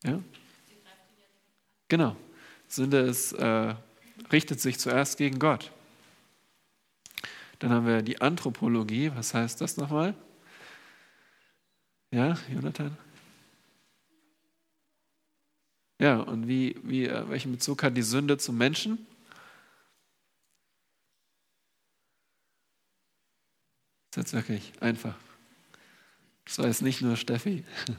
[0.03, 0.21] Ja?
[1.88, 2.15] Genau.
[2.67, 3.73] Sünde ist äh,
[4.31, 5.71] richtet sich zuerst gegen Gott.
[7.57, 9.12] Dann haben wir die Anthropologie.
[9.15, 10.13] Was heißt das nochmal?
[12.12, 12.97] Ja, Jonathan?
[15.99, 19.05] Ja, und wie, wie, äh, welchen Bezug hat die Sünde zum Menschen?
[24.12, 25.15] Das ist jetzt wirklich einfach.
[26.45, 27.63] Das weiß nicht nur Steffi.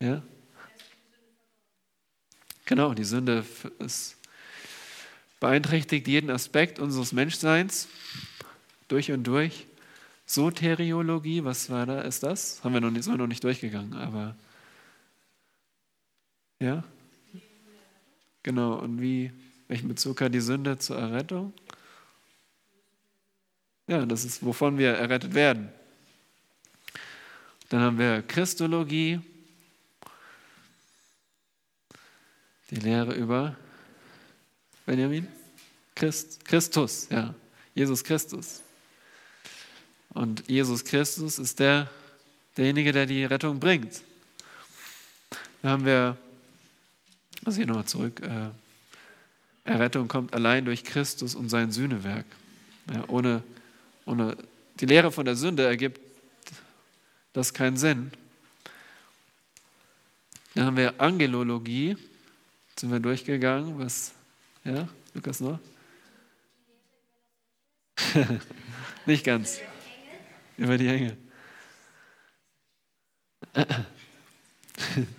[0.00, 0.22] Ja?
[2.66, 3.44] Genau, die Sünde
[3.80, 4.16] ist,
[5.40, 7.88] beeinträchtigt jeden Aspekt unseres Menschseins
[8.86, 9.66] durch und durch.
[10.24, 12.62] Soteriologie, was war da, ist das?
[12.62, 14.36] Haben wir noch nicht, sind wir noch nicht durchgegangen, aber
[16.60, 16.84] ja?
[18.42, 19.32] Genau, und wie,
[19.68, 21.52] welchen Bezug hat die Sünde zur Errettung?
[23.86, 25.70] Ja, das ist, wovon wir errettet werden.
[27.68, 29.20] Dann haben wir Christologie,
[32.70, 33.56] Die Lehre über
[34.84, 35.26] Benjamin?
[35.94, 37.34] Christ, Christus, ja.
[37.74, 38.62] Jesus Christus.
[40.10, 41.90] Und Jesus Christus ist der,
[42.56, 44.02] derjenige, der die Rettung bringt.
[45.62, 46.18] Da haben wir,
[47.48, 48.50] also hier nochmal zurück, äh,
[49.64, 52.26] Errettung kommt allein durch Christus und sein Sühnewerk.
[52.92, 53.42] Ja, ohne,
[54.04, 54.36] ohne
[54.80, 55.98] die Lehre von der Sünde ergibt
[57.32, 58.10] das keinen Sinn.
[60.54, 61.96] Dann haben wir Angelologie,
[62.78, 63.78] sind wir durchgegangen.
[63.78, 64.12] Was,
[64.64, 65.58] ja, Lukas noch?
[69.06, 69.58] Nicht ganz.
[70.58, 71.16] Über die Engel.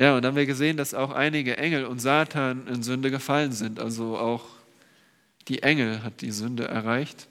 [0.00, 3.52] ja, und dann haben wir gesehen, dass auch einige Engel und Satan in Sünde gefallen
[3.52, 3.78] sind.
[3.78, 4.46] Also auch
[5.46, 7.28] die Engel hat die Sünde erreicht.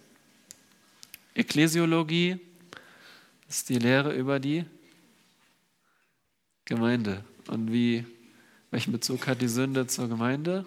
[1.34, 2.38] Ekklesiologie
[3.48, 4.66] ist die Lehre über die
[6.66, 8.06] Gemeinde und wie
[8.70, 10.64] welchen Bezug hat die Sünde zur Gemeinde?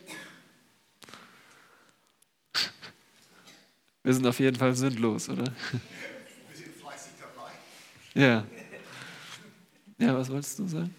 [4.03, 5.45] Wir sind auf jeden Fall sündlos, oder?
[5.45, 8.21] Wir sind fleißig dabei.
[8.21, 8.45] Ja.
[9.99, 10.93] Ja, was wolltest du sagen?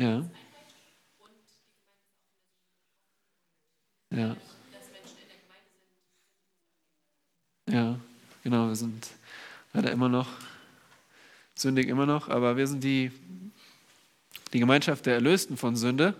[0.00, 0.24] Ja.
[4.10, 4.36] Ja.
[7.68, 8.00] Ja,
[8.42, 9.08] genau, wir sind
[9.74, 10.26] leider immer noch
[11.54, 13.12] sündig immer noch, aber wir sind die,
[14.54, 16.14] die Gemeinschaft der Erlösten von Sünde.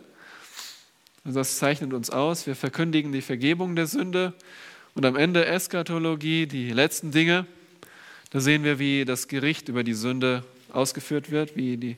[1.25, 2.47] Und das zeichnet uns aus.
[2.47, 4.35] Wir verkündigen die Vergebung der Sünde
[4.95, 7.47] und am Ende Eskatologie, die letzten Dinge.
[8.29, 11.97] Da sehen wir, wie das Gericht über die Sünde ausgeführt wird, wie die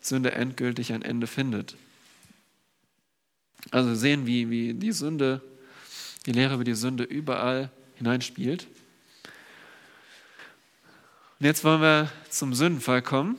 [0.00, 1.76] Sünde endgültig ein Ende findet.
[3.70, 5.42] Also sehen, wie, wie die Sünde,
[6.26, 8.66] die Lehre über die Sünde überall hineinspielt.
[11.38, 13.36] Und jetzt wollen wir zum Sündenfall kommen.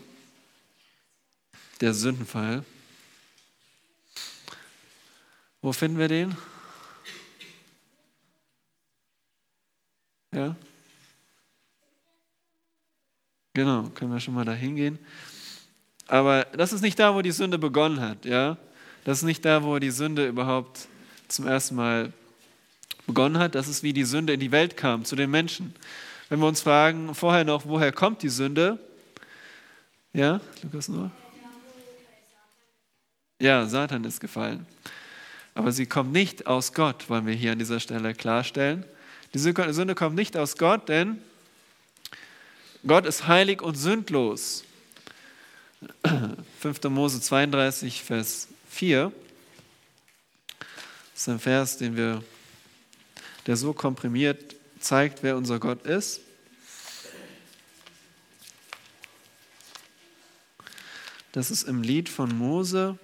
[1.82, 2.64] Der Sündenfall.
[5.62, 6.36] Wo finden wir den?
[10.34, 10.56] Ja?
[13.54, 14.98] Genau, können wir schon mal da hingehen.
[16.08, 18.26] Aber das ist nicht da, wo die Sünde begonnen hat.
[18.26, 18.58] Ja?
[19.04, 20.88] Das ist nicht da, wo die Sünde überhaupt
[21.28, 22.12] zum ersten Mal
[23.08, 23.56] begonnen hat.
[23.56, 25.74] Das ist, wie die Sünde in die Welt kam, zu den Menschen.
[26.30, 28.80] Wenn wir uns fragen, vorher noch, woher kommt die Sünde?
[30.14, 31.12] Ja, Lukas nur?
[33.40, 34.68] Ja, Satan ist gefallen.
[35.56, 38.86] Aber sie kommt nicht aus Gott, wollen wir hier an dieser Stelle klarstellen.
[39.34, 41.22] Die Sünde kommt nicht aus Gott, denn
[42.86, 44.64] Gott ist heilig und sündlos.
[46.60, 46.84] 5.
[46.90, 49.12] Mose 32, Vers 4.
[51.14, 52.24] Das ist ein Vers, den wir,
[53.48, 56.22] der so komprimiert zeigt, wer unser Gott ist.
[61.32, 63.00] Das ist im Lied von Mose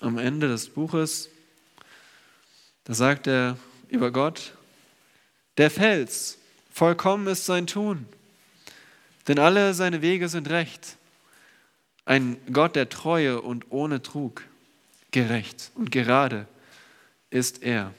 [0.00, 1.28] am Ende des Buches,
[2.84, 4.54] da sagt er über Gott,
[5.58, 6.38] der Fels,
[6.72, 8.06] vollkommen ist sein Tun,
[9.28, 10.96] denn alle seine Wege sind recht.
[12.04, 14.42] Ein Gott der Treue und ohne Trug,
[15.10, 16.46] gerecht und gerade
[17.30, 17.92] ist er.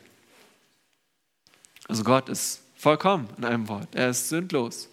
[1.88, 3.96] Also Gott ist vollkommen in einem Wort.
[3.96, 4.90] Er ist sündlos.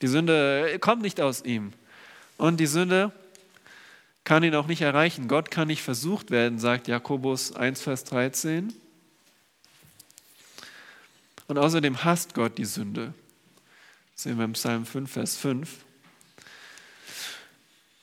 [0.00, 1.72] Die Sünde kommt nicht aus ihm.
[2.36, 3.12] Und die Sünde
[4.24, 5.28] kann ihn auch nicht erreichen.
[5.28, 8.72] Gott kann nicht versucht werden, sagt Jakobus 1, Vers 13.
[11.48, 13.14] Und außerdem hasst Gott die Sünde.
[14.20, 15.70] Sehen wir im Psalm 5, Vers 5.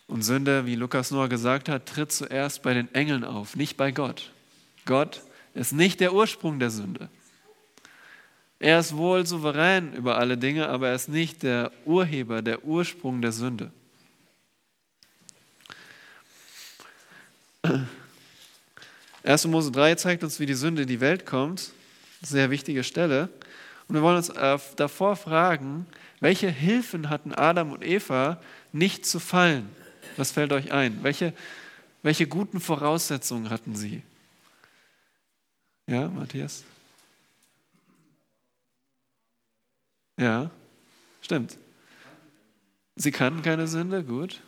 [0.08, 3.92] Und Sünde, wie Lukas Noah gesagt hat, tritt zuerst bei den Engeln auf, nicht bei
[3.92, 4.32] Gott.
[4.86, 5.24] Gott
[5.56, 7.10] ist nicht der Ursprung der Sünde.
[8.60, 13.22] Er ist wohl souverän über alle Dinge, aber er ist nicht der Urheber, der Ursprung
[13.22, 13.74] der Sünde.
[19.24, 19.48] 1.
[19.48, 21.72] Mose 3 zeigt uns, wie die Sünde in die Welt kommt.
[22.22, 23.28] Sehr wichtige Stelle.
[23.88, 24.32] Und wir wollen uns
[24.76, 25.86] davor fragen,
[26.20, 29.70] welche Hilfen hatten Adam und Eva, nicht zu fallen?
[30.18, 31.04] Was fällt euch ein?
[31.04, 31.34] Welche,
[32.02, 34.02] welche guten Voraussetzungen hatten sie?
[35.88, 36.64] Ja, Matthias?
[40.18, 40.50] Ja,
[41.22, 41.58] stimmt.
[42.96, 44.42] Sie kannten keine Sünde, gut.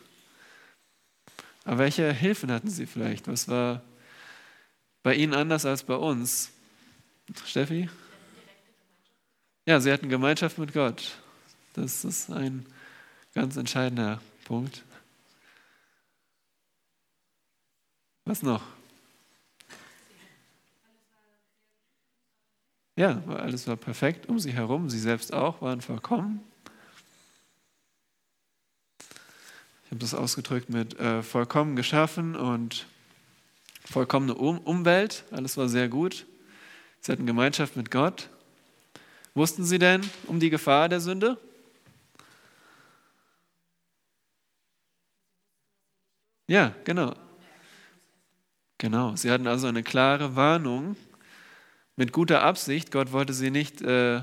[1.64, 3.28] Aber welche Hilfen hatten sie vielleicht?
[3.28, 3.82] Was war
[5.02, 6.50] bei ihnen anders als bei uns?
[7.44, 7.90] Steffi?
[9.68, 11.18] Ja, sie hatten Gemeinschaft mit Gott.
[11.74, 12.64] Das ist ein
[13.34, 14.82] ganz entscheidender Punkt.
[18.24, 18.62] Was noch?
[22.96, 24.88] Ja, alles war perfekt um sie herum.
[24.88, 26.40] Sie selbst auch waren vollkommen.
[29.84, 32.86] Ich habe das ausgedrückt mit äh, vollkommen geschaffen und
[33.84, 35.24] vollkommene um Umwelt.
[35.30, 36.24] Alles war sehr gut.
[37.02, 38.30] Sie hatten Gemeinschaft mit Gott.
[39.38, 41.38] Wussten sie denn um die Gefahr der Sünde?
[46.48, 47.14] Ja, genau.
[48.78, 49.14] Genau.
[49.14, 50.96] Sie hatten also eine klare Warnung
[51.94, 52.90] mit guter Absicht.
[52.90, 54.22] Gott wollte sie nicht äh,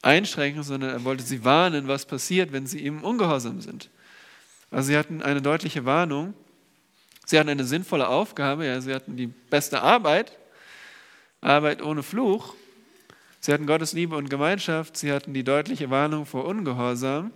[0.00, 3.90] einschränken, sondern er wollte sie warnen, was passiert, wenn sie ihm ungehorsam sind.
[4.70, 6.32] Also sie hatten eine deutliche Warnung.
[7.26, 10.32] Sie hatten eine sinnvolle Aufgabe, ja, sie hatten die beste Arbeit,
[11.42, 12.54] Arbeit ohne Fluch.
[13.40, 17.30] Sie hatten Gottes Liebe und Gemeinschaft, sie hatten die deutliche Warnung vor Ungehorsam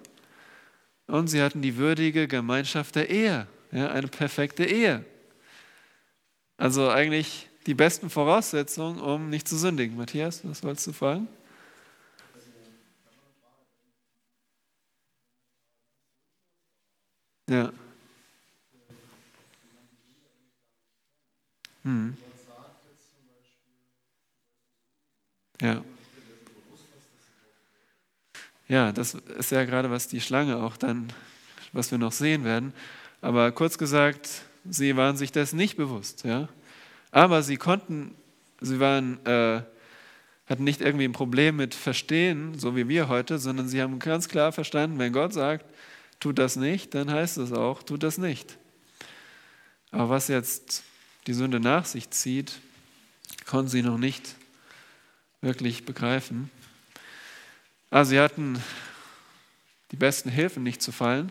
[1.07, 5.05] und sie hatten die würdige Gemeinschaft der Ehe, ja, eine perfekte Ehe.
[6.57, 9.97] Also eigentlich die besten Voraussetzungen, um nicht zu sündigen.
[9.97, 11.29] Matthias, was wolltest du fragen?
[17.49, 17.73] Ja.
[21.83, 22.17] Hm.
[25.61, 25.83] Ja.
[28.73, 31.13] Ja, das ist ja gerade, was die Schlange auch dann,
[31.75, 32.73] was wir noch sehen werden.
[33.21, 36.25] Aber kurz gesagt, sie waren sich das nicht bewusst.
[36.25, 36.49] Ja?
[37.11, 38.15] Aber sie konnten,
[38.63, 39.61] sie waren, äh,
[40.47, 44.27] hatten nicht irgendwie ein Problem mit Verstehen, so wie wir heute, sondern sie haben ganz
[44.31, 45.67] klar verstanden, wenn Gott sagt,
[46.19, 48.57] tut das nicht, dann heißt es auch, tut das nicht.
[49.91, 50.83] Aber was jetzt
[51.27, 52.59] die Sünde nach sich zieht,
[53.45, 54.35] konnten sie noch nicht
[55.43, 56.51] wirklich begreifen.
[57.93, 58.59] Also sie hatten
[59.91, 61.31] die besten Hilfen, nicht zu fallen.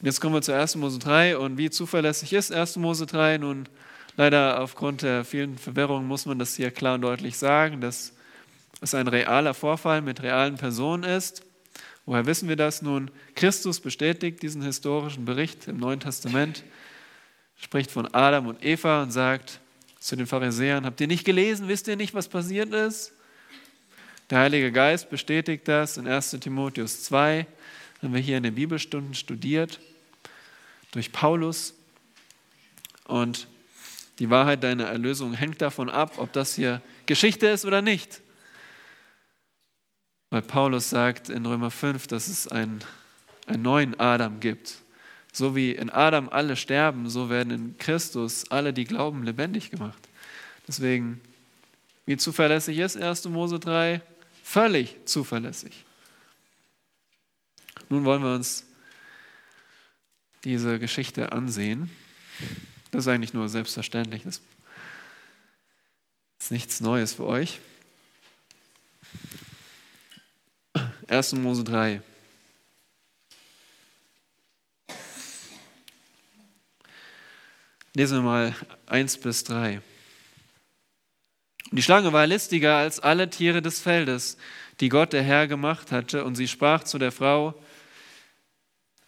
[0.00, 0.74] Und jetzt kommen wir zu 1.
[0.74, 2.74] Mose 3 und wie zuverlässig ist 1.
[2.78, 3.38] Mose 3?
[3.38, 3.68] Nun,
[4.16, 8.14] leider aufgrund der vielen Verwirrungen muss man das hier klar und deutlich sagen, dass
[8.80, 11.44] es ein realer Vorfall mit realen Personen ist.
[12.04, 12.82] Woher wissen wir das?
[12.82, 16.64] Nun, Christus bestätigt diesen historischen Bericht im Neuen Testament,
[17.54, 19.60] spricht von Adam und Eva und sagt
[20.00, 23.12] zu den Pharisäern, habt ihr nicht gelesen, wisst ihr nicht, was passiert ist?
[24.30, 27.46] Der Heilige Geist bestätigt das in 1 Timotheus 2,
[28.02, 29.80] haben wir hier in den Bibelstunden studiert,
[30.90, 31.72] durch Paulus.
[33.04, 33.48] Und
[34.18, 38.20] die Wahrheit deiner Erlösung hängt davon ab, ob das hier Geschichte ist oder nicht.
[40.28, 42.80] Weil Paulus sagt in Römer 5, dass es einen,
[43.46, 44.74] einen neuen Adam gibt.
[45.32, 50.06] So wie in Adam alle sterben, so werden in Christus alle, die glauben, lebendig gemacht.
[50.66, 51.22] Deswegen,
[52.04, 53.24] wie zuverlässig ist 1.
[53.24, 54.02] Mose 3?
[54.48, 55.84] Völlig zuverlässig.
[57.90, 58.64] Nun wollen wir uns
[60.42, 61.90] diese Geschichte ansehen.
[62.90, 64.22] Das ist eigentlich nur selbstverständlich.
[64.22, 64.40] Das
[66.40, 67.60] ist nichts Neues für euch.
[71.08, 71.34] 1.
[71.34, 72.00] Mose 3.
[77.92, 79.82] Lesen wir mal 1 bis 3.
[81.70, 84.38] Die Schlange war listiger als alle Tiere des Feldes,
[84.80, 87.54] die Gott der Herr gemacht hatte, und sie sprach zu der Frau,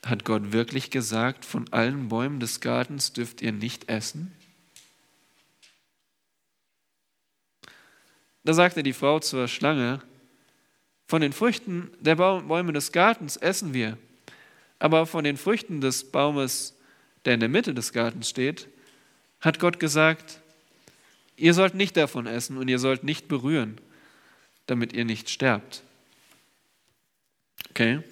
[0.05, 4.33] hat Gott wirklich gesagt, von allen Bäumen des Gartens dürft ihr nicht essen?
[8.45, 10.03] Da sagte die Frau zur Schlange,
[11.07, 13.97] von den Früchten der Bäume des Gartens essen wir,
[14.79, 16.77] aber von den Früchten des Baumes,
[17.25, 18.69] der in der Mitte des Gartens steht,
[19.41, 20.40] hat Gott gesagt,
[21.41, 23.81] ihr sollt nicht davon essen und ihr sollt nicht berühren,
[24.67, 25.83] damit ihr nicht sterbt.
[27.71, 28.03] Okay?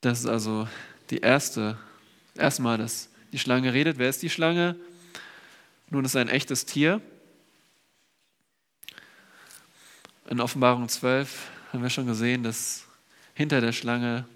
[0.00, 0.68] Das ist also
[1.10, 1.78] die erste,
[2.34, 3.98] erstmal, dass die Schlange redet.
[3.98, 4.76] Wer ist die Schlange?
[5.90, 7.00] Nun ist ein echtes Tier.
[10.28, 12.86] In Offenbarung 12 haben wir schon gesehen, dass
[13.34, 14.26] hinter der Schlange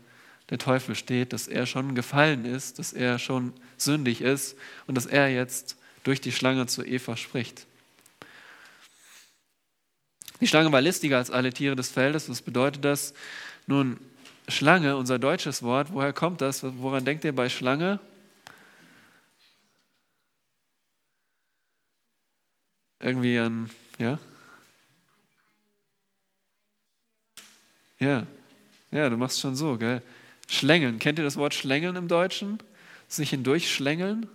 [0.50, 4.56] der Teufel steht, dass er schon gefallen ist, dass er schon sündig ist
[4.86, 7.66] und dass er jetzt durch die Schlange zu Eva spricht.
[10.40, 12.28] Die Schlange war listiger als alle Tiere des Feldes.
[12.28, 13.12] Was bedeutet das?
[13.66, 13.98] Nun,
[14.48, 16.62] Schlange, unser deutsches Wort, woher kommt das?
[16.62, 18.00] Woran denkt ihr bei Schlange?
[22.98, 24.18] Irgendwie an, ja?
[27.98, 28.26] Ja,
[28.90, 30.02] ja, du machst schon so, gell?
[30.48, 32.58] Schlängeln, kennt ihr das Wort Schlängeln im Deutschen?
[33.08, 34.28] Sich hindurchschlängeln?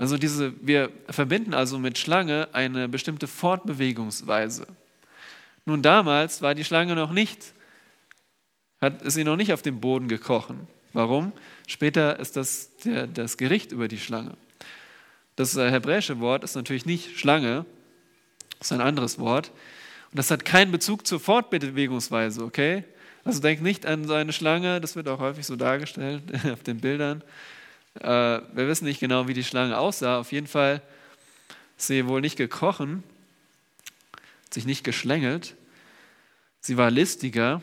[0.00, 4.66] Also diese, wir verbinden also mit Schlange eine bestimmte Fortbewegungsweise.
[5.66, 7.52] Nun damals war die Schlange noch nicht
[8.80, 10.66] hat, sie noch nicht auf dem Boden gekrochen.
[10.94, 11.32] Warum?
[11.66, 14.38] Später ist das der, das Gericht über die Schlange.
[15.36, 17.66] Das hebräische Wort ist natürlich nicht Schlange,
[18.58, 19.52] ist ein anderes Wort.
[20.12, 22.84] Und das hat keinen Bezug zur Fortbewegungsweise, okay?
[23.22, 26.80] Also denk nicht an so eine Schlange, das wird auch häufig so dargestellt auf den
[26.80, 27.22] Bildern.
[27.94, 30.18] Äh, wir wissen nicht genau, wie die Schlange aussah.
[30.18, 30.82] Auf jeden Fall
[31.76, 33.02] ist sie wohl nicht gekrochen,
[34.44, 35.54] hat sich nicht geschlängelt.
[36.60, 37.62] Sie war listiger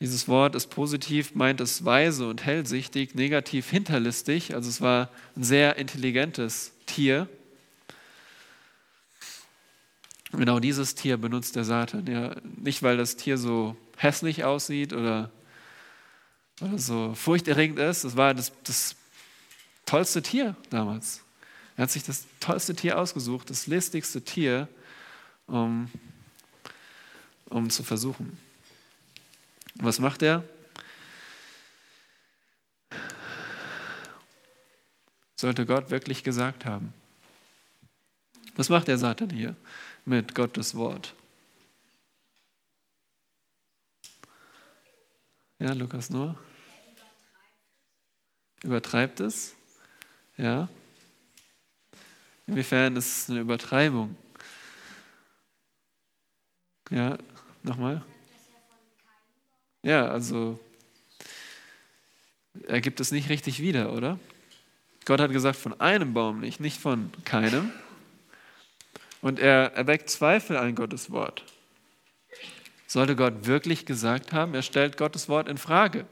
[0.00, 4.54] dieses Wort ist positiv, meint es weise und hellsichtig, negativ hinterlistig.
[4.54, 7.28] Also es war ein sehr intelligentes Tier.
[10.32, 12.06] Genau dieses Tier benutzt der Satan.
[12.06, 15.30] Ja, nicht, weil das Tier so hässlich aussieht oder,
[16.60, 18.04] oder so furchterregend ist.
[18.04, 18.96] Es war das, das
[19.86, 21.22] tollste Tier damals.
[21.76, 24.68] Er hat sich das tollste Tier ausgesucht, das listigste Tier,
[25.46, 25.90] um,
[27.46, 28.38] um zu versuchen.
[29.76, 30.44] Was macht er?
[35.36, 36.92] Sollte Gott wirklich gesagt haben.
[38.56, 39.56] Was macht der Satan hier
[40.04, 41.14] mit Gottes Wort?
[45.58, 46.38] Ja, Lukas nur.
[48.62, 49.54] Übertreibt es?
[50.36, 50.68] Ja.
[52.46, 54.16] Inwiefern ist es eine Übertreibung?
[56.90, 57.16] Ja,
[57.62, 58.02] nochmal.
[59.82, 60.58] Ja, also
[62.66, 64.18] er gibt es nicht richtig wieder, oder?
[65.04, 67.72] Gott hat gesagt, von einem Baum nicht, nicht von keinem.
[69.22, 71.44] Und er erweckt Zweifel an Gottes Wort.
[72.86, 76.06] Sollte Gott wirklich gesagt haben, er stellt Gottes Wort in Frage.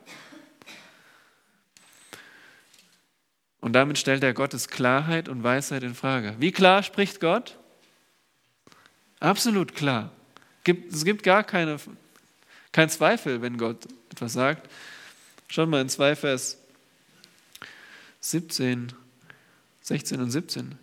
[3.61, 6.37] Und damit stellt er Gottes Klarheit und Weisheit in Frage.
[6.39, 7.59] Wie klar spricht Gott?
[9.21, 10.13] Absolut klar.
[10.65, 11.79] Es gibt gar keine
[12.73, 14.71] kein Zweifel, wenn Gott etwas sagt.
[15.49, 16.59] Schaut mal in 2 Vers
[18.21, 18.93] 17,
[19.81, 20.79] 16 und 17.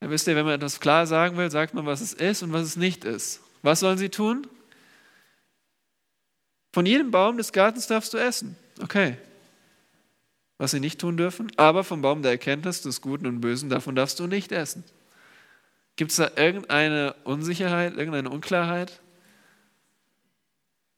[0.00, 2.52] Ja, wisst ihr, wenn man etwas klar sagen will, sagt man, was es ist und
[2.52, 3.40] was es nicht ist.
[3.62, 4.46] Was sollen sie tun?
[6.72, 8.56] Von jedem Baum des Gartens darfst du essen.
[8.82, 9.16] Okay.
[10.58, 13.94] Was sie nicht tun dürfen, aber vom Baum der Erkenntnis des Guten und Bösen, davon
[13.94, 14.84] darfst du nicht essen.
[15.96, 19.00] Gibt es da irgendeine Unsicherheit, irgendeine Unklarheit?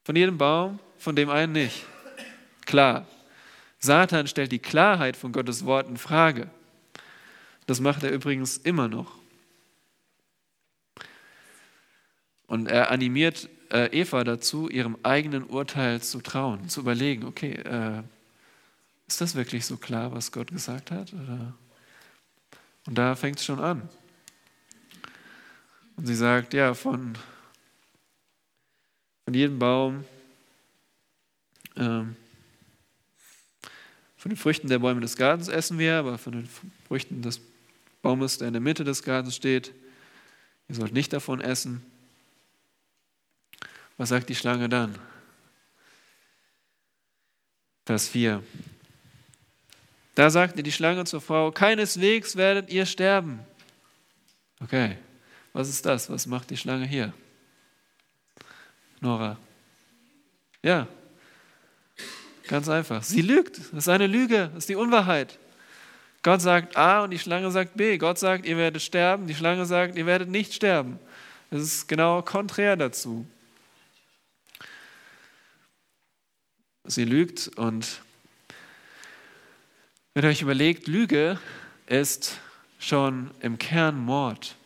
[0.04, 1.84] Von jedem Baum, von dem einen nicht.
[2.66, 3.06] Klar.
[3.78, 6.50] Satan stellt die Klarheit von Gottes Wort in Frage.
[7.66, 9.18] Das macht er übrigens immer noch.
[12.46, 18.02] Und er animiert äh, Eva dazu, ihrem eigenen Urteil zu trauen, zu überlegen, okay, äh,
[19.08, 21.12] ist das wirklich so klar, was Gott gesagt hat?
[21.14, 21.54] Oder?
[22.86, 23.88] Und da fängt es schon an.
[25.96, 27.16] Und sie sagt, ja, von,
[29.24, 30.04] von jedem Baum,
[31.76, 32.16] ähm,
[34.16, 36.48] von den Früchten der Bäume des Gartens essen wir, aber von den
[36.86, 37.40] Früchten des
[38.02, 39.72] Baumes, der in der Mitte des Gartens steht,
[40.68, 41.84] ihr sollt nicht davon essen.
[43.96, 44.96] Was sagt die Schlange dann?
[47.86, 48.42] Vers 4.
[50.18, 53.38] Da sagte die Schlange zur Frau, keineswegs werdet ihr sterben.
[54.60, 54.96] Okay,
[55.52, 56.10] was ist das?
[56.10, 57.12] Was macht die Schlange hier?
[59.00, 59.38] Nora.
[60.60, 60.88] Ja,
[62.48, 63.04] ganz einfach.
[63.04, 63.58] Sie lügt.
[63.58, 65.38] Das ist eine Lüge, das ist die Unwahrheit.
[66.24, 67.96] Gott sagt A und die Schlange sagt B.
[67.96, 70.98] Gott sagt, ihr werdet sterben, die Schlange sagt, ihr werdet nicht sterben.
[71.52, 73.24] Das ist genau konträr dazu.
[76.82, 78.02] Sie lügt und
[80.18, 81.38] wenn ihr euch überlegt, Lüge
[81.86, 82.40] ist
[82.80, 84.56] schon im Kern Mord.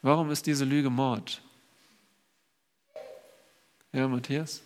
[0.00, 1.42] Warum ist diese Lüge Mord?
[3.92, 4.62] Ja, Matthias?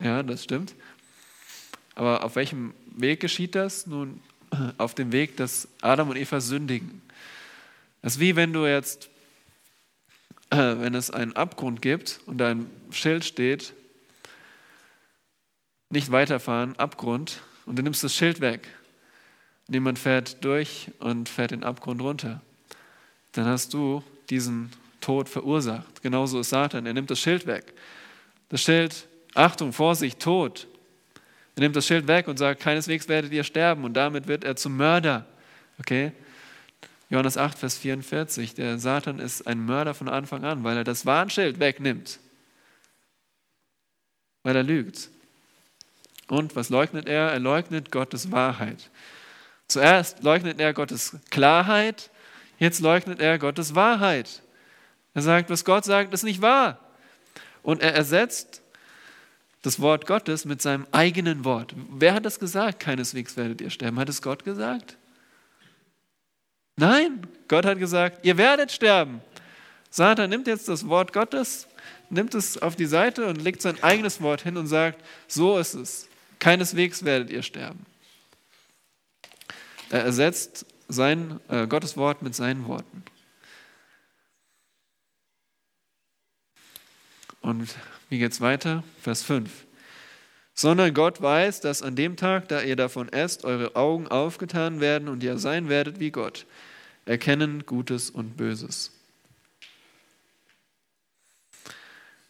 [0.00, 0.76] Ja, das stimmt.
[1.96, 3.88] Aber auf welchem Weg geschieht das?
[3.88, 4.22] Nun,
[4.78, 7.02] auf dem Weg, dass Adam und Eva sündigen.
[8.02, 9.10] Das ist wie wenn du jetzt
[10.50, 13.72] äh, wenn es einen Abgrund gibt und ein Schild steht,
[15.90, 18.68] nicht weiterfahren, Abgrund, und du nimmst das Schild weg.
[19.66, 22.42] Und jemand fährt durch und fährt den Abgrund runter.
[23.32, 24.70] Dann hast du diesen
[25.00, 26.02] Tod verursacht.
[26.02, 26.86] Genauso ist Satan.
[26.86, 27.72] Er nimmt das Schild weg.
[28.48, 30.66] Das Schild, Achtung, Vorsicht, Tod.
[31.56, 33.84] Er nimmt das Schild weg und sagt, keineswegs werdet ihr sterben.
[33.84, 35.26] Und damit wird er zum Mörder.
[35.78, 36.12] Okay?
[37.10, 41.06] Johannes 8, Vers 44, der Satan ist ein Mörder von Anfang an, weil er das
[41.06, 42.18] Warnschild wegnimmt,
[44.42, 45.10] weil er lügt.
[46.28, 47.30] Und was leugnet er?
[47.30, 48.90] Er leugnet Gottes Wahrheit.
[49.68, 52.10] Zuerst leugnet er Gottes Klarheit,
[52.58, 54.42] jetzt leugnet er Gottes Wahrheit.
[55.12, 56.78] Er sagt, was Gott sagt, ist nicht wahr.
[57.62, 58.62] Und er ersetzt
[59.62, 61.74] das Wort Gottes mit seinem eigenen Wort.
[61.90, 62.80] Wer hat das gesagt?
[62.80, 63.98] Keineswegs werdet ihr sterben.
[63.98, 64.96] Hat es Gott gesagt?
[66.76, 69.20] Nein, Gott hat gesagt, ihr werdet sterben.
[69.90, 71.68] Satan nimmt jetzt das Wort Gottes,
[72.10, 75.74] nimmt es auf die Seite und legt sein eigenes Wort hin und sagt, so ist
[75.74, 76.08] es.
[76.40, 77.86] Keineswegs werdet ihr sterben.
[79.90, 83.04] Er ersetzt sein, äh, Gottes Wort mit seinen Worten.
[87.40, 87.74] Und
[88.08, 88.82] wie geht's weiter?
[89.00, 89.63] Vers 5.
[90.54, 95.08] Sondern Gott weiß, dass an dem Tag, da ihr davon esst, eure Augen aufgetan werden
[95.08, 96.46] und ihr sein werdet wie Gott,
[97.06, 98.92] erkennen Gutes und Böses.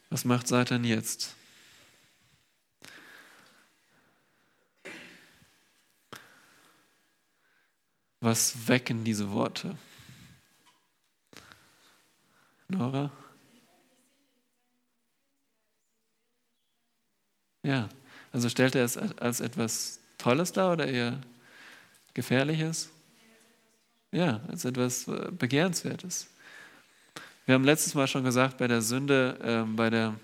[0.09, 1.35] Was macht Satan jetzt?
[8.21, 9.77] Was wecken diese Worte?
[12.67, 13.11] Nora?
[17.61, 17.89] Ja,
[18.31, 21.19] also stellt er es als etwas Tolles dar oder eher
[22.13, 22.89] Gefährliches?
[24.13, 26.27] Ja, als etwas äh, Begehrenswertes.
[27.45, 30.15] Wir haben letztes Mal schon gesagt, bei der Sünde, äh, bei der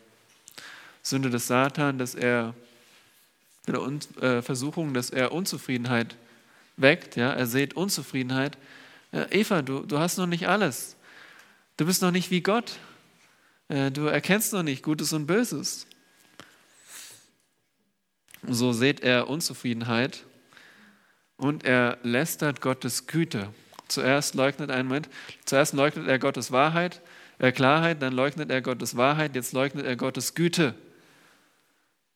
[1.03, 2.53] Sünde des Satan, dass er,
[3.65, 6.15] bei der Un äh, Versuchung, dass er Unzufriedenheit
[6.77, 7.17] weckt.
[7.17, 7.33] Ja?
[7.33, 8.57] Er sieht Unzufriedenheit.
[9.11, 10.95] Ja, Eva, du, du hast noch nicht alles.
[11.75, 12.79] Du bist noch nicht wie Gott.
[13.67, 15.85] Äh, du erkennst noch nicht Gutes und Böses.
[18.47, 20.25] So sieht er Unzufriedenheit
[21.37, 23.49] und er lästert Gottes Güte.
[23.87, 25.09] Zuerst leugnet einen Moment,
[25.45, 27.01] zuerst leugnet er Gottes Wahrheit,
[27.39, 30.75] äh Klarheit, dann leugnet er Gottes Wahrheit, jetzt leugnet er Gottes Güte.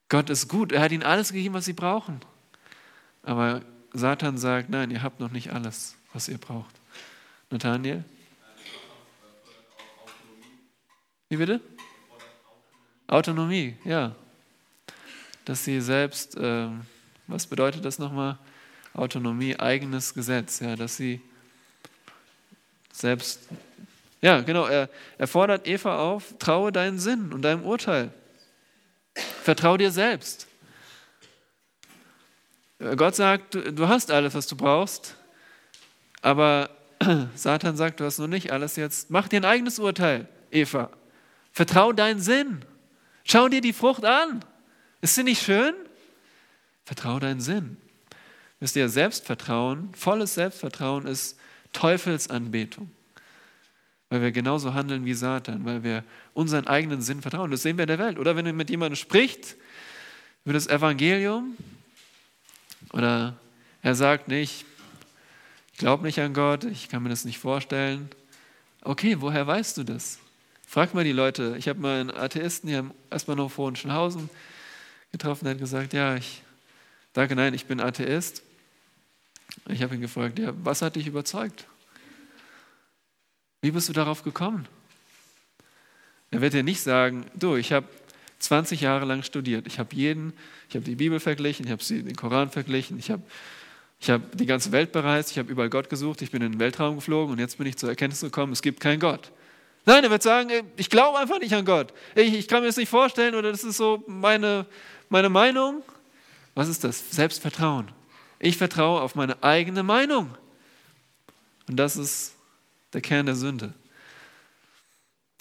[0.10, 2.22] Gott ist gut, er hat ihnen alles gegeben, was sie brauchen.
[3.24, 3.62] Aber
[3.92, 6.76] Satan sagt, nein, ihr habt noch nicht alles, was ihr braucht.
[7.50, 8.04] Nathaniel?
[11.30, 11.60] Wie bitte?
[13.08, 14.16] Autonomie, ja.
[15.46, 16.68] Dass sie selbst, äh,
[17.28, 18.38] was bedeutet das nochmal?
[18.94, 21.22] Autonomie, eigenes Gesetz, ja, dass sie
[22.92, 23.42] selbst,
[24.22, 28.12] ja, genau, er, er fordert Eva auf, traue deinen Sinn und deinem Urteil.
[29.44, 30.48] Vertrau dir selbst.
[32.80, 35.16] Gott sagt, du hast alles, was du brauchst,
[36.22, 36.70] aber
[37.36, 39.10] Satan sagt, du hast noch nicht alles jetzt.
[39.10, 40.90] Mach dir ein eigenes Urteil, Eva.
[41.52, 42.64] Vertrau deinen Sinn.
[43.24, 44.44] Schau dir die Frucht an.
[45.02, 45.74] Ist sie nicht schön?
[46.86, 47.78] Vertrau deinen Sinn.
[48.60, 51.38] Wisst ihr, Selbstvertrauen, volles Selbstvertrauen ist
[51.74, 52.90] Teufelsanbetung.
[54.10, 57.52] Weil wir genauso handeln wie Satan, weil wir unseren eigenen Sinn vertrauen.
[57.52, 58.20] Das sehen wir in der Welt.
[58.20, 59.56] Oder wenn ihr mit jemandem spricht
[60.46, 61.58] über das Evangelium,
[62.94, 63.36] oder
[63.82, 64.66] er sagt nicht,
[65.74, 68.10] ich glaube nicht an Gott, ich kann mir das nicht vorstellen.
[68.82, 70.20] Okay, woher weißt du das?
[70.66, 71.56] Frag mal die Leute.
[71.58, 74.30] Ich habe mal einen Atheisten hier im S-Bahnhof Hohenschönhausen
[75.18, 76.44] getroffen, der hat gesagt, ja, ich
[77.14, 78.44] sage, nein, ich bin Atheist.
[79.70, 81.66] Ich habe ihn gefragt, ja, was hat dich überzeugt?
[83.62, 84.68] Wie bist du darauf gekommen?
[86.32, 87.88] Er wird dir nicht sagen, du, ich habe
[88.40, 89.66] 20 Jahre lang studiert.
[89.68, 90.34] Ich habe jeden,
[90.68, 93.24] ich habe die Bibel verglichen, ich habe den Koran verglichen, ich habe
[94.02, 96.60] ich hab die ganze Welt bereist, ich habe überall Gott gesucht, ich bin in den
[96.60, 99.32] Weltraum geflogen und jetzt bin ich zur Erkenntnis gekommen, es gibt keinen Gott.
[99.86, 101.94] Nein, er wird sagen, ich glaube einfach nicht an Gott.
[102.16, 104.66] Ich, ich kann mir das nicht vorstellen oder das ist so meine,
[105.10, 105.84] meine Meinung.
[106.56, 107.12] Was ist das?
[107.12, 107.92] Selbstvertrauen.
[108.40, 110.36] Ich vertraue auf meine eigene Meinung.
[111.68, 112.36] Und das ist
[112.94, 113.74] der Kern der Sünde.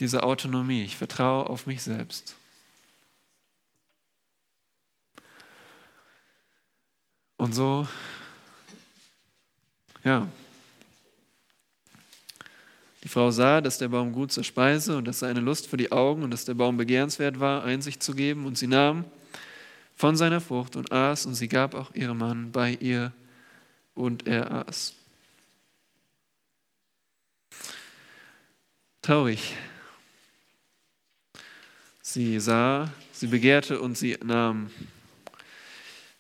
[0.01, 0.83] Diese Autonomie.
[0.83, 2.37] Ich vertraue auf mich selbst.
[7.37, 7.87] Und so,
[10.03, 10.29] ja,
[13.05, 15.77] die Frau sah, dass der Baum gut zur Speise und dass er eine Lust für
[15.77, 18.47] die Augen und dass der Baum begehrenswert war, Einsicht zu geben.
[18.47, 19.05] Und sie nahm
[19.95, 23.13] von seiner Frucht und aß und sie gab auch ihrem Mann bei ihr
[23.95, 24.95] und er aß.
[29.03, 29.55] Traurig.
[32.01, 34.71] Sie sah, sie begehrte und sie nahm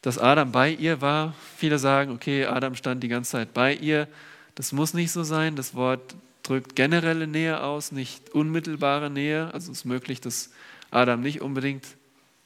[0.05, 1.35] dass Adam bei ihr war.
[1.57, 4.07] Viele sagen, okay, Adam stand die ganze Zeit bei ihr.
[4.55, 5.57] Das muss nicht so sein.
[5.57, 6.15] Das Wort
[6.45, 9.53] drückt generelle Nähe aus, nicht unmittelbare Nähe.
[9.53, 10.51] Also es ist möglich, dass
[10.93, 11.85] Adam nicht unbedingt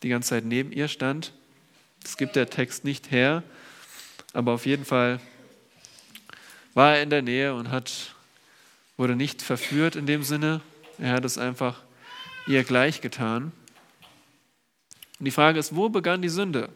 [0.02, 1.34] die ganze Zeit neben ihr stand.
[2.02, 3.42] Das gibt der Text nicht her.
[4.32, 5.20] Aber auf jeden Fall
[6.74, 8.14] war er in der Nähe und hat,
[8.96, 10.60] wurde nicht verführt in dem Sinne.
[10.98, 11.82] Er hat es einfach
[12.46, 13.52] ihr gleich getan.
[15.18, 16.68] Und die Frage ist, wo begann die Sünde?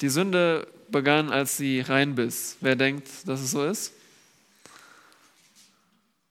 [0.00, 2.56] Die Sünde begann, als sie reinbiss.
[2.60, 3.92] Wer denkt, dass es so ist?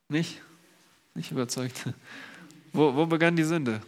[0.08, 0.42] Nicht?
[1.16, 1.90] Nicht überzeugt.
[2.74, 3.82] Wo, wo begann die Sünde?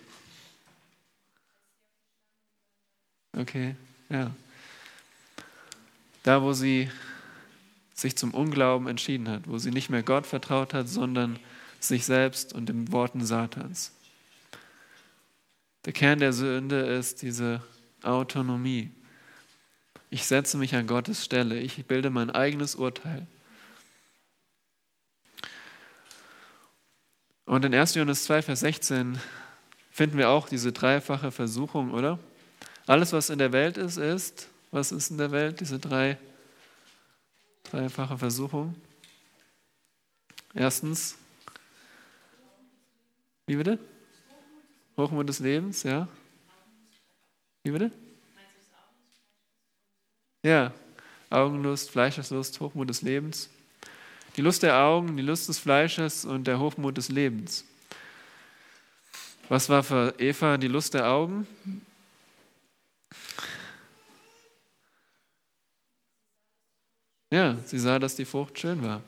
[3.32, 3.76] Okay,
[4.10, 4.30] ja.
[6.24, 6.92] Da, wo sie
[7.94, 11.40] sich zum Unglauben entschieden hat, wo sie nicht mehr Gott vertraut hat, sondern
[11.80, 13.94] sich selbst und den Worten Satans.
[15.86, 17.62] Der Kern der Sünde ist diese
[18.02, 18.92] Autonomie.
[20.14, 21.60] Ich setze mich an Gottes Stelle.
[21.60, 23.26] Ich bilde mein eigenes Urteil.
[27.46, 27.96] Und in 1.
[27.96, 29.20] Johannes 2, Vers 16
[29.90, 32.20] finden wir auch diese dreifache Versuchung, oder?
[32.86, 35.60] Alles, was in der Welt ist, ist, was ist in der Welt?
[35.62, 36.20] Diese drei,
[37.64, 38.76] dreifache Versuchung.
[40.54, 41.18] Erstens,
[43.48, 43.80] wie bitte?
[44.96, 46.08] Hochmut des Lebens, ja.
[47.64, 47.92] Wie bitte?
[50.44, 50.74] Ja,
[51.30, 53.50] Augenlust, Fleischeslust, Hochmut des Lebens.
[54.36, 57.64] Die Lust der Augen, die Lust des Fleisches und der Hochmut des Lebens.
[59.48, 61.48] Was war für Eva die Lust der Augen?
[67.32, 69.02] Ja, sie sah, dass die Frucht schön war.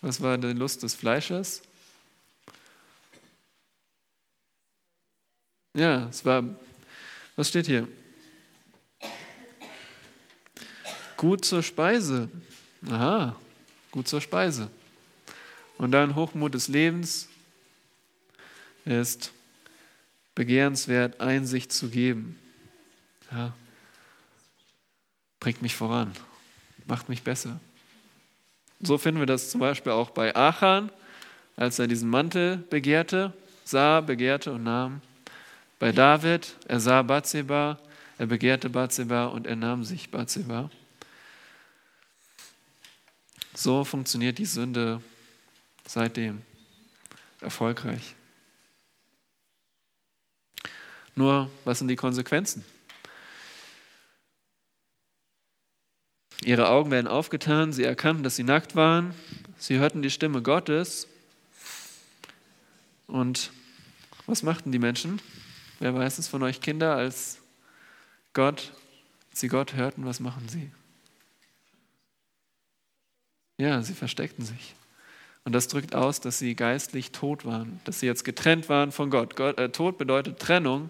[0.00, 1.62] Was war die Lust des Fleisches?
[5.74, 6.42] Ja, es war,
[7.36, 7.86] was steht hier?
[11.20, 12.30] Gut zur Speise.
[12.88, 13.36] Aha,
[13.90, 14.70] gut zur Speise.
[15.76, 17.28] Und dann Hochmut des Lebens
[18.86, 19.30] ist
[20.34, 22.38] begehrenswert, Einsicht zu geben.
[23.30, 23.52] Ja.
[25.40, 26.10] Bringt mich voran,
[26.86, 27.60] macht mich besser.
[28.80, 30.90] So finden wir das zum Beispiel auch bei Achan,
[31.54, 35.02] als er diesen Mantel begehrte, sah, begehrte und nahm.
[35.78, 37.78] Bei David, er sah Bathseba,
[38.16, 40.70] er begehrte Bathseba und er nahm sich Bathseba.
[43.60, 45.02] So funktioniert die Sünde
[45.86, 46.40] seitdem
[47.42, 48.14] erfolgreich.
[51.14, 52.64] Nur, was sind die Konsequenzen?
[56.42, 59.14] Ihre Augen werden aufgetan, sie erkannten, dass sie nackt waren,
[59.58, 61.06] sie hörten die Stimme Gottes.
[63.08, 63.52] Und
[64.24, 65.20] was machten die Menschen?
[65.80, 67.42] Wer weiß es von euch Kinder, als
[68.32, 68.72] Gott,
[69.34, 70.70] sie Gott hörten, was machen sie?
[73.60, 74.74] Ja, sie versteckten sich.
[75.44, 79.10] Und das drückt aus, dass sie geistlich tot waren, dass sie jetzt getrennt waren von
[79.10, 79.36] Gott.
[79.36, 80.88] Gott äh, Tod bedeutet Trennung.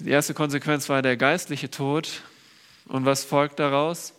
[0.00, 2.22] Die erste Konsequenz war der geistliche Tod.
[2.86, 4.14] Und was folgt daraus?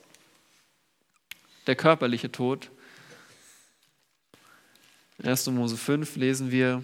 [1.65, 2.69] Der körperliche Tod.
[5.23, 5.47] 1.
[5.47, 6.83] Mose 5 lesen wir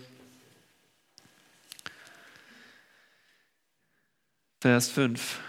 [4.60, 5.40] Vers 5.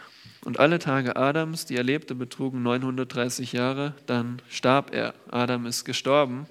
[0.45, 5.15] Und alle Tage Adams, die er lebte, betrugen 930 Jahre, dann starb er.
[5.31, 6.47] Adam ist gestorben.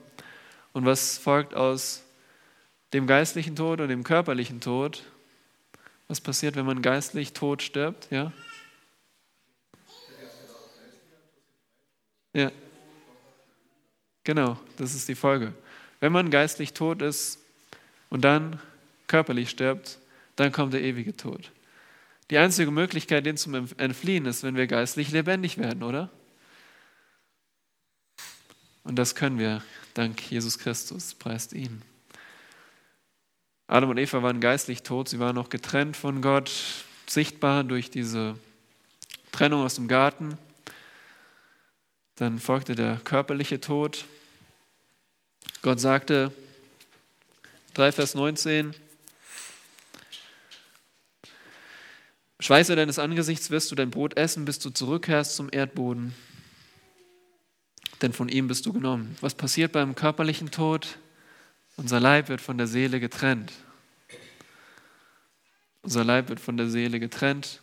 [0.72, 2.04] Und was folgt aus
[2.94, 5.04] dem geistlichen Tod und dem körperlichen Tod?
[6.08, 8.08] Was passiert, wenn man geistlich tot stirbt?
[8.10, 8.32] Ja?
[12.34, 12.52] Ja.
[14.24, 15.54] Genau, das ist die Folge.
[16.00, 17.40] Wenn man geistlich tot ist
[18.10, 18.60] und dann
[19.06, 20.00] körperlich stirbt,
[20.36, 21.52] dann kommt der ewige Tod.
[22.30, 26.10] Die einzige Möglichkeit, den zu entfliehen, ist, wenn wir geistlich lebendig werden, oder?
[28.84, 29.64] Und das können wir
[29.94, 31.82] dank Jesus Christus, preist ihn.
[33.68, 36.52] Adam und Eva waren geistlich tot, sie waren noch getrennt von Gott,
[37.08, 38.38] sichtbar durch diese
[39.32, 40.38] Trennung aus dem Garten.
[42.16, 44.06] Dann folgte der körperliche Tod.
[45.62, 46.32] Gott sagte,
[47.74, 48.76] 3 Vers 19,
[52.44, 56.14] Schweiße deines Angesichts wirst du dein Brot essen, bis du zurückkehrst zum Erdboden.
[58.02, 59.16] Denn von ihm bist du genommen.
[59.22, 60.98] Was passiert beim körperlichen Tod?
[61.78, 63.54] Unser Leib wird von der Seele getrennt.
[65.84, 67.62] Unser Leib wird von der Seele getrennt.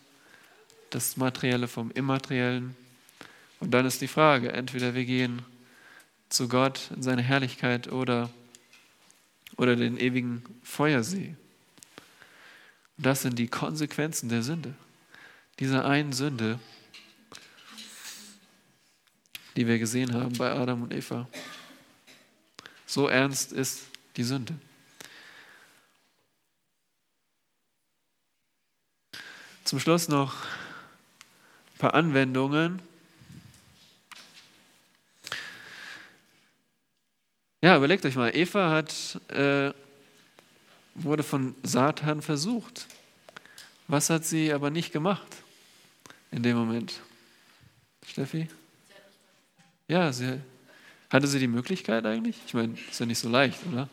[0.89, 2.75] Das Materielle vom Immateriellen.
[3.59, 5.43] Und dann ist die Frage, entweder wir gehen
[6.29, 8.31] zu Gott in seine Herrlichkeit oder,
[9.57, 11.35] oder den ewigen Feuersee.
[13.01, 14.75] Das sind die Konsequenzen der Sünde.
[15.59, 16.59] Dieser einen Sünde,
[19.55, 21.27] die wir gesehen haben bei Adam und Eva.
[22.85, 23.87] So ernst ist
[24.17, 24.53] die Sünde.
[29.63, 32.81] Zum Schluss noch ein paar Anwendungen.
[37.61, 39.73] Ja, überlegt euch mal, Eva hat äh,
[40.95, 42.87] wurde von Satan versucht.
[43.87, 45.27] Was hat sie aber nicht gemacht
[46.31, 47.01] in dem Moment?
[48.07, 48.47] Steffi?
[49.87, 50.39] Ja, sie,
[51.09, 52.37] hatte sie die Möglichkeit eigentlich?
[52.45, 53.89] Ich meine, ist ja nicht so leicht, oder?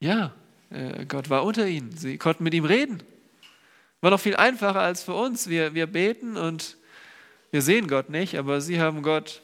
[0.00, 0.32] Ja,
[0.70, 1.96] äh, Gott war unter ihnen.
[1.96, 3.02] Sie konnten mit ihm reden.
[4.00, 5.48] War noch viel einfacher als für uns.
[5.48, 6.76] Wir, wir beten und
[7.52, 9.42] wir sehen Gott nicht, aber sie haben Gott,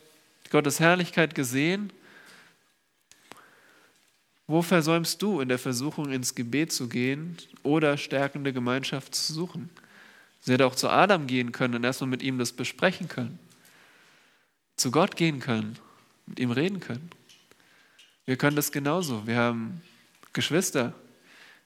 [0.51, 1.93] Gottes Herrlichkeit gesehen
[4.49, 9.69] wo versäumst du in der Versuchung, ins Gebet zu gehen oder stärkende Gemeinschaft zu suchen?
[10.41, 13.39] Sie hätte auch zu Adam gehen können und erstmal mit ihm das besprechen können.
[14.77, 15.79] Zu Gott gehen können,
[16.27, 17.11] mit ihm reden können.
[18.25, 19.27] Wir können das genauso.
[19.27, 19.83] Wir haben
[20.33, 20.95] Geschwister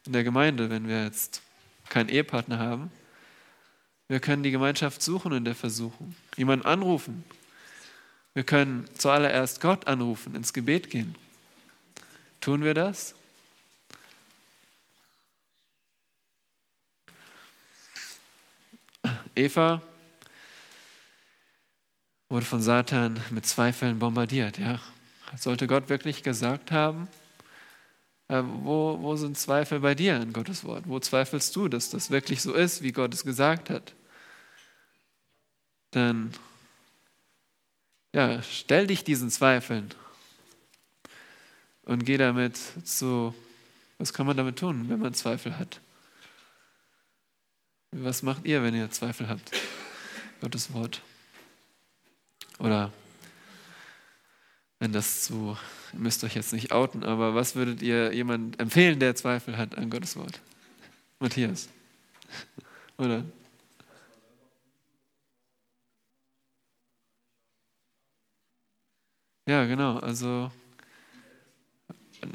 [0.05, 1.41] in der Gemeinde, wenn wir jetzt
[1.89, 2.91] keinen Ehepartner haben.
[4.09, 7.22] Wir können die Gemeinschaft suchen in der Versuchung, jemanden anrufen.
[8.35, 11.14] Wir können zuallererst Gott anrufen, ins Gebet gehen.
[12.43, 13.14] Tun wir das?
[19.36, 19.80] Eva
[22.28, 24.59] wurde von Satan mit Zweifeln bombardiert.
[24.59, 24.80] Ja?
[25.36, 27.07] Sollte Gott wirklich gesagt haben?
[28.26, 30.88] Äh, wo, wo sind Zweifel bei dir in Gottes Wort?
[30.88, 33.95] Wo zweifelst du, dass das wirklich so ist, wie Gott es gesagt hat?
[35.93, 36.32] Dann
[38.12, 39.95] ja, stell dich diesen Zweifeln
[41.85, 43.35] und geh damit zu,
[43.99, 45.80] was kann man damit tun, wenn man Zweifel hat?
[47.93, 49.51] Was macht ihr, wenn ihr Zweifel habt?
[50.41, 51.03] Gottes Wort.
[52.59, 52.93] Oder
[54.78, 55.57] wenn das zu,
[55.93, 59.76] ihr müsst euch jetzt nicht outen, aber was würdet ihr jemand empfehlen, der Zweifel hat
[59.78, 60.41] an Gottes Wort?
[61.20, 61.68] Matthias.
[62.99, 63.24] Oder?
[69.47, 69.99] Ja, genau.
[69.99, 70.51] Also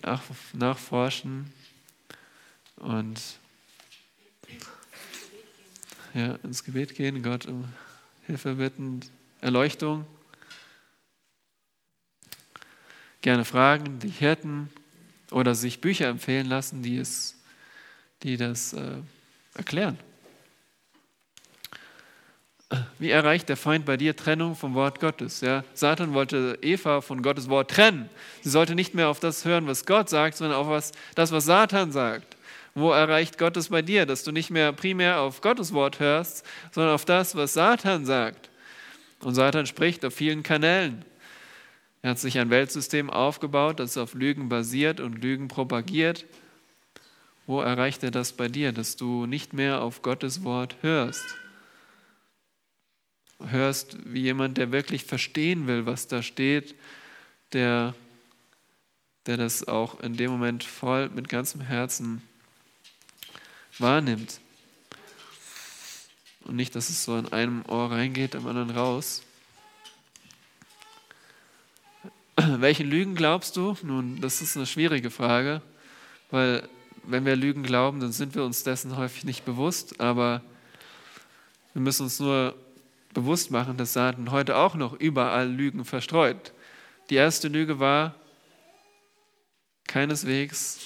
[0.03, 0.23] nach,
[0.53, 1.51] nachforschen
[2.77, 3.19] und
[6.13, 7.65] ja, ins Gebet gehen, Gott um
[8.25, 9.01] Hilfe bitten,
[9.41, 10.05] Erleuchtung.
[13.21, 14.69] Gerne fragen, die Hirten
[15.31, 17.35] oder sich Bücher empfehlen lassen, die, es,
[18.23, 18.97] die das äh,
[19.53, 19.97] erklären.
[22.99, 25.39] Wie erreicht der Feind bei dir Trennung vom Wort Gottes?
[25.41, 28.09] Ja, Satan wollte Eva von Gottes Wort trennen.
[28.41, 31.45] Sie sollte nicht mehr auf das hören, was Gott sagt, sondern auf was, das, was
[31.45, 32.35] Satan sagt.
[32.75, 36.45] Wo erreicht Gott es bei dir, dass du nicht mehr primär auf Gottes Wort hörst,
[36.71, 38.49] sondern auf das, was Satan sagt?
[39.21, 41.05] Und Satan spricht auf vielen Kanälen.
[42.01, 46.25] Er hat sich ein Weltsystem aufgebaut, das auf Lügen basiert und Lügen propagiert.
[47.47, 51.23] Wo erreicht er das bei dir, dass du nicht mehr auf Gottes Wort hörst?
[53.45, 56.75] Hörst wie jemand, der wirklich verstehen will, was da steht,
[57.53, 57.93] der,
[59.25, 62.21] der das auch in dem Moment voll mit ganzem Herzen
[63.77, 64.39] wahrnimmt.
[66.45, 69.21] Und nicht, dass es so in einem Ohr reingeht, im anderen raus.
[72.35, 73.77] Welchen Lügen glaubst du?
[73.83, 75.61] Nun, das ist eine schwierige Frage,
[76.31, 76.67] weil
[77.03, 80.41] wenn wir Lügen glauben, dann sind wir uns dessen häufig nicht bewusst, aber
[81.73, 82.55] wir müssen uns nur
[83.17, 86.53] bewusst machen, dass Satan heute auch noch überall Lügen verstreut.
[87.09, 88.13] Die erste Lüge war,
[89.87, 90.81] keineswegs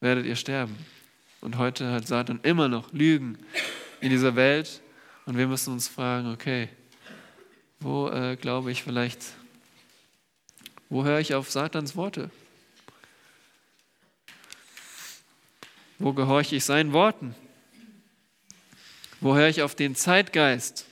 [0.00, 0.76] werdet ihr sterben.
[1.40, 3.38] Und heute hat Satan immer noch Lügen
[4.00, 4.82] in dieser Welt
[5.24, 6.68] und wir müssen uns fragen, okay,
[7.78, 9.22] wo äh, glaube ich vielleicht,
[10.88, 12.28] wo höre ich auf Satans Worte?
[16.00, 17.36] Wo gehorche ich seinen Worten?
[19.20, 20.88] Wo höre ich auf den Zeitgeist?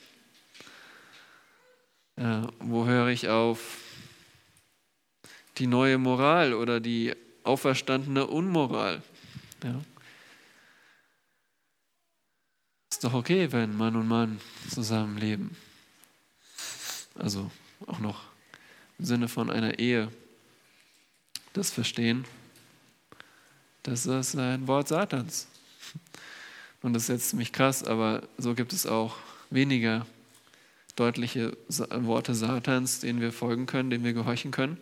[2.15, 3.79] Ja, wo höre ich auf
[5.57, 9.01] die neue Moral oder die auferstandene Unmoral?
[9.63, 9.81] Ja.
[12.91, 14.39] Ist doch okay, wenn Mann und Mann
[14.69, 15.55] zusammenleben.
[17.15, 17.51] Also
[17.87, 18.23] auch noch
[18.99, 20.11] im Sinne von einer Ehe
[21.53, 22.25] das verstehen.
[23.83, 25.47] Das ist ein Wort Satans.
[26.81, 29.15] Und das ist jetzt ziemlich krass, aber so gibt es auch
[29.49, 30.05] weniger
[30.95, 34.77] deutliche Worte Satans, denen wir folgen können, denen wir gehorchen können.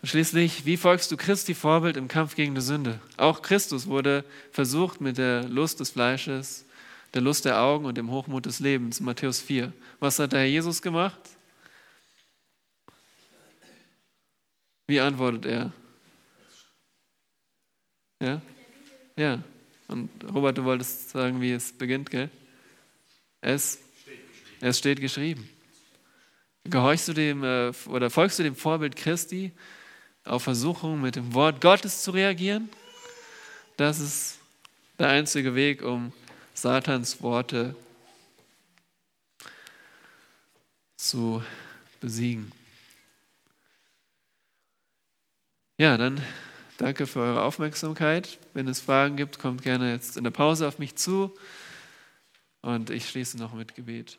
[0.00, 2.98] Und schließlich, wie folgst du Christi Vorbild im Kampf gegen die Sünde?
[3.18, 6.64] Auch Christus wurde versucht mit der Lust des Fleisches,
[7.14, 9.00] der Lust der Augen und dem Hochmut des Lebens.
[9.00, 9.72] Matthäus 4.
[10.00, 11.20] Was hat der Herr Jesus gemacht?
[14.88, 15.72] Wie antwortet er?
[18.20, 18.42] Ja?
[19.16, 19.38] Ja.
[19.86, 22.30] Und Robert, du wolltest sagen, wie es beginnt, gell?
[23.42, 23.78] Es,
[24.62, 25.46] es steht geschrieben.
[26.64, 29.52] Gehorchst du dem äh, oder folgst du dem Vorbild Christi
[30.24, 32.70] auf Versuchungen mit dem Wort Gottes zu reagieren?
[33.76, 34.38] Das ist
[34.98, 36.12] der einzige Weg, um
[36.54, 37.76] Satans Worte
[40.96, 41.42] zu
[42.00, 42.52] besiegen.
[45.76, 46.22] Ja, dann
[46.82, 48.38] Danke für eure Aufmerksamkeit.
[48.54, 51.32] Wenn es Fragen gibt, kommt gerne jetzt in der Pause auf mich zu.
[52.62, 54.18] Und ich schließe noch mit Gebet.